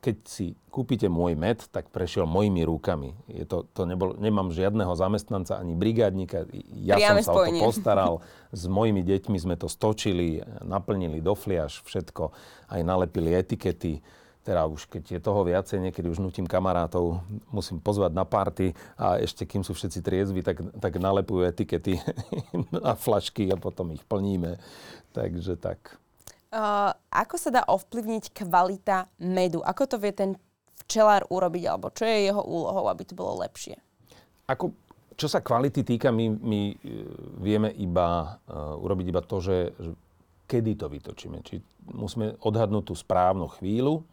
[0.04, 3.16] keď si kúpite môj med, tak prešiel mojimi rukami.
[3.32, 6.44] Je to, to nebol, nemám žiadneho zamestnanca ani brigádnika.
[6.84, 7.64] Ja Priame som sa spojenie.
[7.64, 8.14] o to postaral.
[8.52, 12.36] S mojimi deťmi sme to stočili, naplnili do fliaž, všetko.
[12.68, 14.04] Aj nalepili etikety.
[14.44, 19.24] Teda už keď je toho viacej, niekedy už nutím kamarátov, musím pozvať na party a
[19.24, 21.96] ešte kým sú všetci triezvi, tak, tak nalepujú etikety
[22.76, 24.60] na flašky a potom ich plníme.
[25.16, 26.03] Takže tak.
[26.54, 29.66] Uh, ako sa dá ovplyvniť kvalita medu?
[29.66, 30.38] Ako to vie ten
[30.86, 31.66] včelár urobiť?
[31.66, 33.74] Alebo čo je jeho úlohou, aby to bolo lepšie?
[34.45, 34.70] Ako,
[35.18, 36.76] čo sa kvality týka, my, my e,
[37.41, 39.97] vieme iba uh, urobiť iba to, že, že
[40.45, 41.41] kedy to vytočíme.
[41.41, 41.58] Či
[41.89, 44.06] musíme odhadnúť tú správnu chvíľu.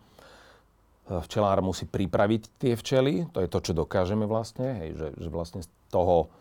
[1.12, 5.28] E, včelár musí pripraviť tie včely, to je to, čo dokážeme vlastne, hej, že, že
[5.28, 6.32] vlastne z toho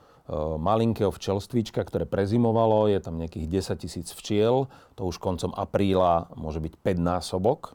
[0.61, 6.61] malinkého včelstvíčka, ktoré prezimovalo, je tam nejakých 10 tisíc včiel, to už koncom apríla môže
[6.61, 7.73] byť 5 násobok,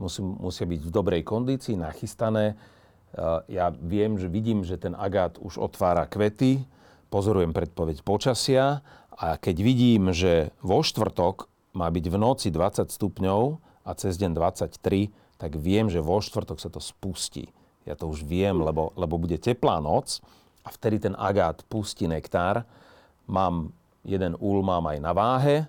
[0.00, 2.56] Musí, musia byť v dobrej kondícii, nachystané.
[2.56, 6.64] Eh, ja viem, že vidím, že ten agát už otvára kvety,
[7.12, 8.80] pozorujem predpoveď počasia
[9.12, 14.30] a keď vidím, že vo štvrtok má byť v noci 20 stupňov a cez deň
[14.32, 17.52] 23, tak viem, že vo štvrtok sa to spustí.
[17.84, 20.24] Ja to už viem, lebo, lebo bude teplá noc
[20.64, 22.64] a vtedy ten agát pustí nektár.
[23.30, 23.72] Mám
[24.04, 25.68] jeden úl mám aj na váhe,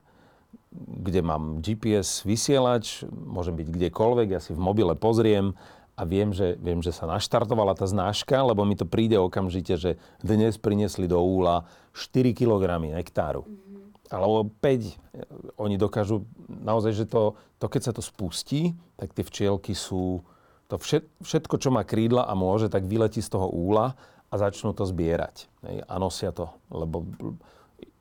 [0.72, 5.52] kde mám GPS vysielač, môžem byť kdekoľvek, ja si v mobile pozriem
[6.00, 9.92] a viem, že, viem, že sa naštartovala tá znáška, lebo mi to príde okamžite, že
[10.24, 13.44] dnes priniesli do úla 4 kg nektáru.
[13.44, 14.16] Mm-hmm.
[14.16, 15.60] Alebo 5.
[15.60, 20.24] Oni dokážu, naozaj, že to, to, keď sa to spustí, tak tie včielky sú,
[20.72, 20.80] to
[21.20, 24.00] všetko, čo má krídla a môže, tak vyletí z toho úla
[24.32, 25.52] a začnú to zbierať.
[25.86, 27.04] A nosia to, lebo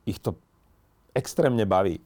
[0.07, 0.39] ich to
[1.11, 1.99] extrémne baví.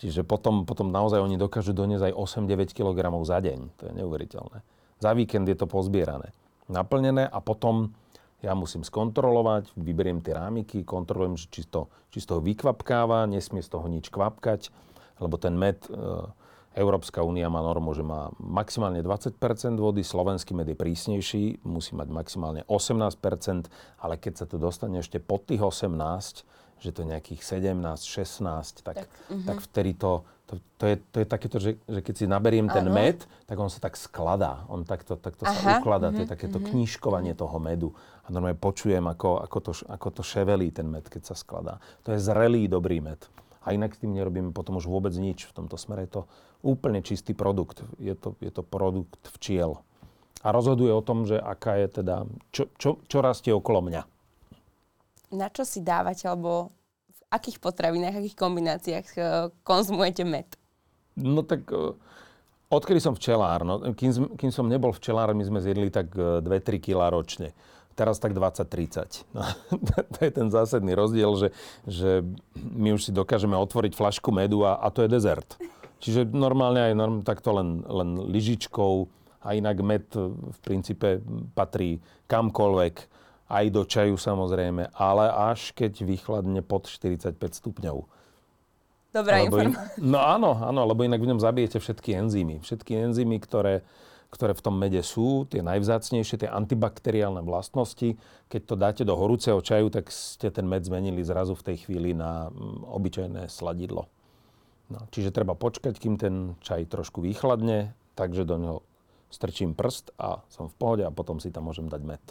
[0.00, 3.58] Čiže potom, potom naozaj oni dokážu doniesť aj 8-9 kg za deň.
[3.78, 4.58] To je neuveriteľné.
[5.04, 6.32] Za víkend je to pozbierané.
[6.72, 7.92] Naplnené a potom
[8.40, 13.72] ja musím skontrolovať, vyberiem tie rámiky, kontrolujem, či to, či z toho vykvapkáva, nesmie z
[13.72, 14.68] toho nič kvapkať,
[15.20, 15.96] lebo ten med e,
[16.74, 19.38] Európska únia má normu, že má maximálne 20%
[19.78, 23.70] vody, slovenský med je prísnejší, musí mať maximálne 18%
[24.04, 26.44] ale keď sa to dostane ešte pod tých 18,
[26.82, 29.46] že to je nejakých 17, 16, tak, tak, uh-huh.
[29.48, 32.84] tak vtedy to, to, to, je, to je takéto, že, že keď si naberiem ten
[32.84, 32.92] ano.
[32.92, 34.68] med, tak on sa tak skladá.
[34.68, 36.12] On takto, takto sa ukladá.
[36.12, 36.20] Uh-huh.
[36.20, 36.68] To je mhm, takéto uh-huh.
[36.68, 37.96] knížkovanie toho medu.
[38.24, 41.80] A normálne počujem, ako, ako, to, ako to ševelí ten med, keď sa skladá.
[42.04, 43.20] To je zrelý, dobrý med.
[43.64, 45.48] A inak s tým nerobíme potom už vôbec nič.
[45.48, 46.22] V tomto smere je to
[46.60, 47.80] úplne čistý produkt.
[47.96, 49.80] Je to, je to produkt včiel.
[50.44, 54.02] A rozhoduje o tom, že aká je teda, čo, čo, čo rastie okolo mňa.
[55.32, 56.68] Na čo si dávate, alebo
[57.08, 59.24] v akých potravinách, akých kombináciách uh,
[59.64, 60.46] konzumujete med?
[61.16, 61.96] No tak uh,
[62.68, 66.60] odkedy som včelár, no, kým, kým som nebol včelár, my sme zjedli tak uh, e,
[66.60, 67.56] 2-3 kg ročne
[67.94, 69.24] teraz tak 20-30.
[69.32, 69.42] No,
[70.14, 71.48] to je ten zásadný rozdiel, že,
[71.86, 72.10] že
[72.58, 75.56] my už si dokážeme otvoriť flašku medu a, a to je dezert.
[76.02, 79.08] Čiže normálne aj norm, takto len, len lyžičkou
[79.40, 81.24] a inak med v princípe
[81.56, 82.94] patrí kamkoľvek,
[83.48, 87.96] aj do čaju samozrejme, ale až keď vychladne pod 45 stupňov.
[89.14, 89.94] Dobrá informácia.
[90.02, 92.58] In, no áno, áno, lebo inak v ňom zabijete všetky enzymy.
[92.58, 93.86] Všetky enzymy, ktoré,
[94.34, 98.18] ktoré v tom mede sú, tie najvzácnejšie, tie antibakteriálne vlastnosti.
[98.50, 102.10] Keď to dáte do horúceho čaju, tak ste ten med zmenili zrazu v tej chvíli
[102.18, 104.10] na mm, obyčajné sladidlo.
[104.90, 108.78] No, čiže treba počkať, kým ten čaj trošku vychladne, takže do neho
[109.32, 112.22] strčím prst a som v pohode a potom si tam môžem dať med.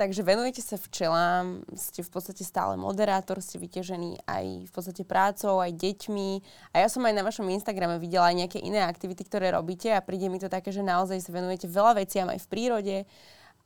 [0.00, 5.60] Takže venujete sa včelám, ste v podstate stále moderátor, ste vyťažení aj v podstate prácou,
[5.60, 6.30] aj deťmi.
[6.72, 10.00] A ja som aj na vašom Instagrame videla aj nejaké iné aktivity, ktoré robíte a
[10.00, 12.96] príde mi to také, že naozaj sa venujete veľa veciam aj v prírode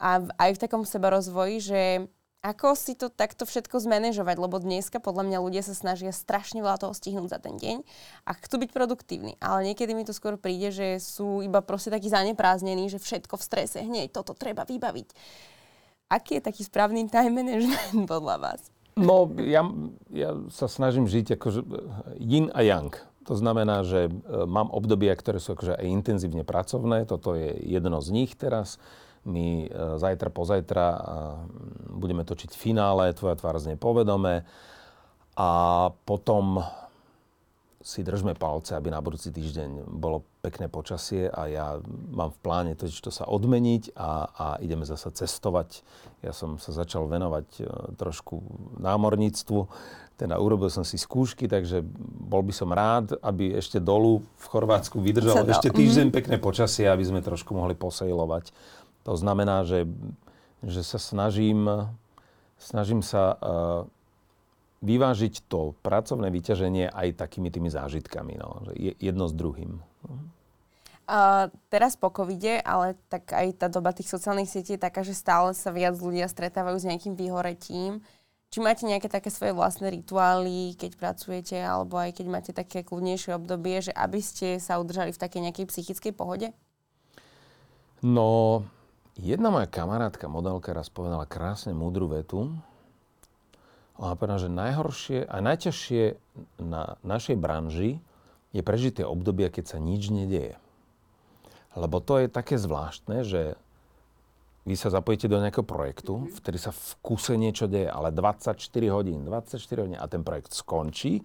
[0.03, 1.82] a aj v takom sebarozvoji, že
[2.43, 6.82] ako si to takto všetko zmanéžovať, lebo dneska podľa mňa ľudia sa snažia strašne veľa
[6.82, 7.87] toho stihnúť za ten deň
[8.26, 9.39] a chcú byť produktívni.
[9.39, 13.47] Ale niekedy mi to skôr príde, že sú iba proste takí zaneprázdnení, že všetko v
[13.47, 15.09] strese, hneď toto treba vybaviť.
[16.12, 18.61] Aký je taký správny time management podľa vás?
[18.94, 19.66] No, ja,
[20.14, 21.46] ja sa snažím žiť ako
[22.22, 22.94] yin a yang.
[23.26, 24.11] To znamená, že e,
[24.46, 27.09] mám obdobia, ktoré sú akože aj intenzívne pracovné.
[27.09, 28.78] Toto je jedno z nich teraz.
[29.26, 30.86] My e, zajtra, pozajtra
[31.90, 34.46] budeme točiť finále Tvoja tvár znie povedome.
[35.34, 35.50] A
[36.07, 36.62] potom
[37.82, 41.66] si držme palce, aby na budúci týždeň bolo pekné počasie a ja
[42.12, 45.80] mám v pláne to, to sa odmeniť a, a ideme zasa cestovať.
[46.20, 47.62] Ja som sa začal venovať e,
[47.97, 48.45] trošku
[48.76, 49.61] námorníctvu,
[50.14, 51.82] teda urobil som si skúšky, takže
[52.28, 56.18] bol by som rád, aby ešte dolu v Chorvátsku vydržalo ešte týždeň mm-hmm.
[56.20, 58.55] pekné počasie, aby sme trošku mohli posejlovať.
[59.09, 59.90] To znamená, že,
[60.62, 61.66] že sa snažím,
[62.62, 63.38] snažím sa uh,
[64.84, 68.38] vyvážiť to pracovné vyťaženie aj takými tými zážitkami.
[68.38, 69.82] No, jedno s druhým.
[71.05, 75.12] Uh, teraz po covide, ale tak aj tá doba tých sociálnych sietí je taká, že
[75.12, 78.00] stále sa viac ľudia stretávajú s nejakým vyhoretím.
[78.48, 83.36] Či máte nejaké také svoje vlastné rituály, keď pracujete, alebo aj keď máte také kľudnejšie
[83.36, 86.55] obdobie, že aby ste sa udržali v takej nejakej psychickej pohode?
[88.00, 88.62] No,
[89.18, 92.48] jedna moja kamarátka, modelka, raz povedala krásne múdru vetu,
[93.94, 96.02] ona povedala, že najhoršie a najťažšie
[96.64, 98.02] na našej branži
[98.55, 100.55] je prežité obdobie, keď sa nič nedieje.
[101.74, 103.59] Lebo to je také zvláštne, že
[104.64, 106.40] vy sa zapojíte do nejakého projektu, mm-hmm.
[106.40, 108.57] vtedy sa v kuse niečo deje, ale 24
[108.88, 111.20] hodín, 24 hodín a ten projekt skončí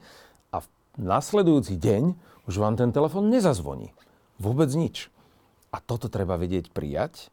[0.52, 0.68] a v
[1.00, 2.04] nasledujúci deň
[2.52, 3.96] už vám ten telefon nezazvoní.
[4.42, 5.08] Vôbec nič.
[5.70, 7.30] A toto treba vedieť prijať,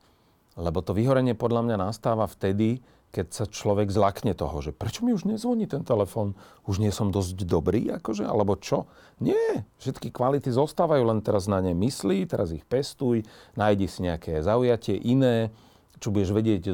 [0.60, 2.84] lebo to vyhorenie podľa mňa nastáva vtedy,
[3.14, 6.36] keď sa človek zlakne toho, že prečo mi už nezvoní ten telefon,
[6.68, 8.84] už nie som dosť dobrý, akože, alebo čo?
[9.22, 13.24] Nie, všetky kvality zostávajú, len teraz na ne myslí, teraz ich pestuj,
[13.56, 15.48] nájdi si nejaké zaujatie iné,
[15.96, 16.72] čo budeš vedieť e,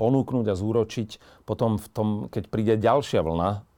[0.00, 3.68] ponúknuť a zúročiť potom v tom, keď príde ďalšia vlna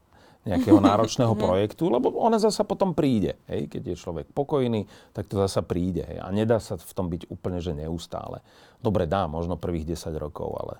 [0.46, 1.40] nejakého náročného mhm.
[1.42, 3.36] projektu, lebo ona zasa potom príde.
[3.50, 3.66] Hej?
[3.66, 6.06] Keď je človek pokojný, tak to zasa príde.
[6.06, 6.18] Hej?
[6.22, 8.40] A nedá sa v tom byť úplne, že neustále.
[8.80, 10.74] Dobre, dá, možno prvých 10 rokov, ale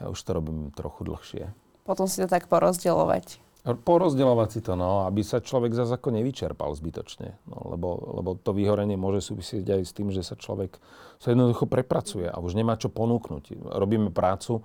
[0.00, 1.44] ja už to robím trochu dlhšie.
[1.86, 3.46] Potom si to tak porozdeľovať.
[3.66, 7.34] Porozdeľovať si to, no, aby sa človek zase ako nevyčerpal zbytočne.
[7.50, 10.78] No, lebo, lebo to vyhorenie môže súvisieť aj s tým, že sa človek
[11.18, 13.74] sa jednoducho prepracuje a už nemá čo ponúknuť.
[13.74, 14.62] Robíme prácu,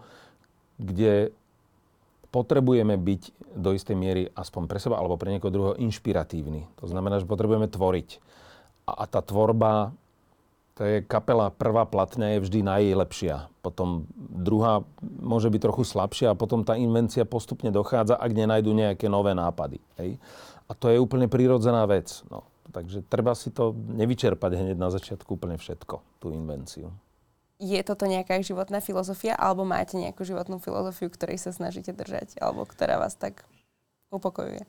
[0.77, 1.33] kde
[2.29, 3.21] potrebujeme byť
[3.57, 6.69] do istej miery aspoň pre seba alebo pre niekoho druhého inšpiratívny.
[6.79, 8.21] To znamená, že potrebujeme tvoriť.
[8.85, 9.97] A, a tá tvorba
[10.81, 13.53] to je kapela, prvá platňa je vždy najlepšia.
[13.61, 14.81] Potom druhá
[15.21, 19.77] môže byť trochu slabšia a potom tá invencia postupne dochádza, ak nenajdu nejaké nové nápady.
[20.01, 20.17] Hej?
[20.65, 22.25] A to je úplne prírodzená vec.
[22.33, 22.49] No.
[22.73, 26.89] Takže treba si to nevyčerpať hneď na začiatku úplne všetko, tú invenciu.
[27.61, 32.65] Je toto nejaká životná filozofia, alebo máte nejakú životnú filozofiu, ktorej sa snažíte držať, alebo
[32.65, 33.45] ktorá vás tak
[34.09, 34.65] upokojuje?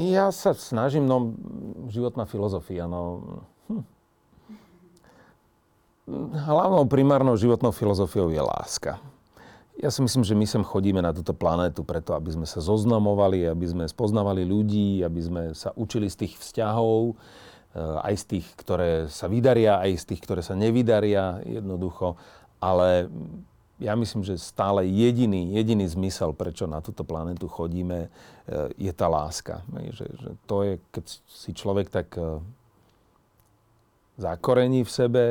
[0.00, 1.36] Ja sa snažím, no,
[1.92, 3.99] životná filozofia, no, hm
[6.46, 8.98] hlavnou primárnou životnou filozofiou je láska.
[9.80, 13.48] Ja si myslím, že my sem chodíme na túto planétu preto, aby sme sa zoznamovali,
[13.48, 18.46] aby sme spoznávali ľudí, aby sme sa učili z tých vzťahov, eh, aj z tých,
[18.60, 22.20] ktoré sa vydaria, aj z tých, ktoré sa nevydaria jednoducho.
[22.60, 23.08] Ale
[23.80, 29.08] ja myslím, že stále jediný, jediný zmysel, prečo na túto planetu chodíme, eh, je tá
[29.08, 29.64] láska.
[29.72, 32.36] Že, že to je, keď si človek tak eh,
[34.20, 35.24] zakorení v sebe,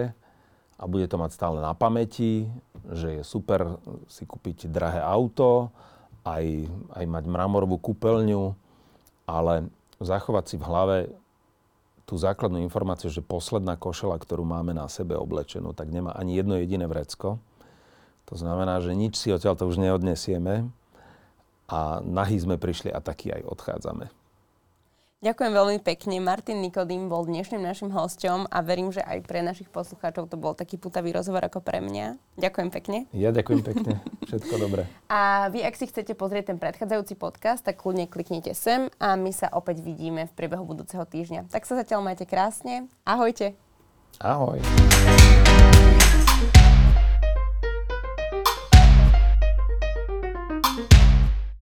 [0.80, 2.48] a bude to mať stále na pamäti,
[2.88, 3.78] že je super
[4.08, 5.68] si kúpiť drahé auto,
[6.24, 8.56] aj, aj mať mramorovú kúpeľňu,
[9.28, 9.68] ale
[10.00, 10.98] zachovať si v hlave
[12.08, 16.58] tú základnú informáciu, že posledná košela, ktorú máme na sebe oblečenú, tak nemá ani jedno
[16.58, 17.38] jediné vrecko.
[18.32, 20.74] To znamená, že nič si odtiaľ to už neodnesieme
[21.70, 24.19] a nahý sme prišli a taký aj odchádzame.
[25.20, 26.24] Ďakujem veľmi pekne.
[26.24, 30.56] Martin Nikodým bol dnešným našim hosťom a verím, že aj pre našich poslucháčov to bol
[30.56, 32.16] taký putavý rozhovor ako pre mňa.
[32.40, 32.98] Ďakujem pekne.
[33.12, 34.00] Ja ďakujem pekne.
[34.32, 34.88] Všetko dobré.
[35.12, 39.36] A vy, ak si chcete pozrieť ten predchádzajúci podcast, tak kľudne kliknite sem a my
[39.36, 41.52] sa opäť vidíme v priebehu budúceho týždňa.
[41.52, 42.88] Tak sa zatiaľ majte krásne.
[43.04, 43.60] Ahojte.
[44.24, 44.64] Ahoj.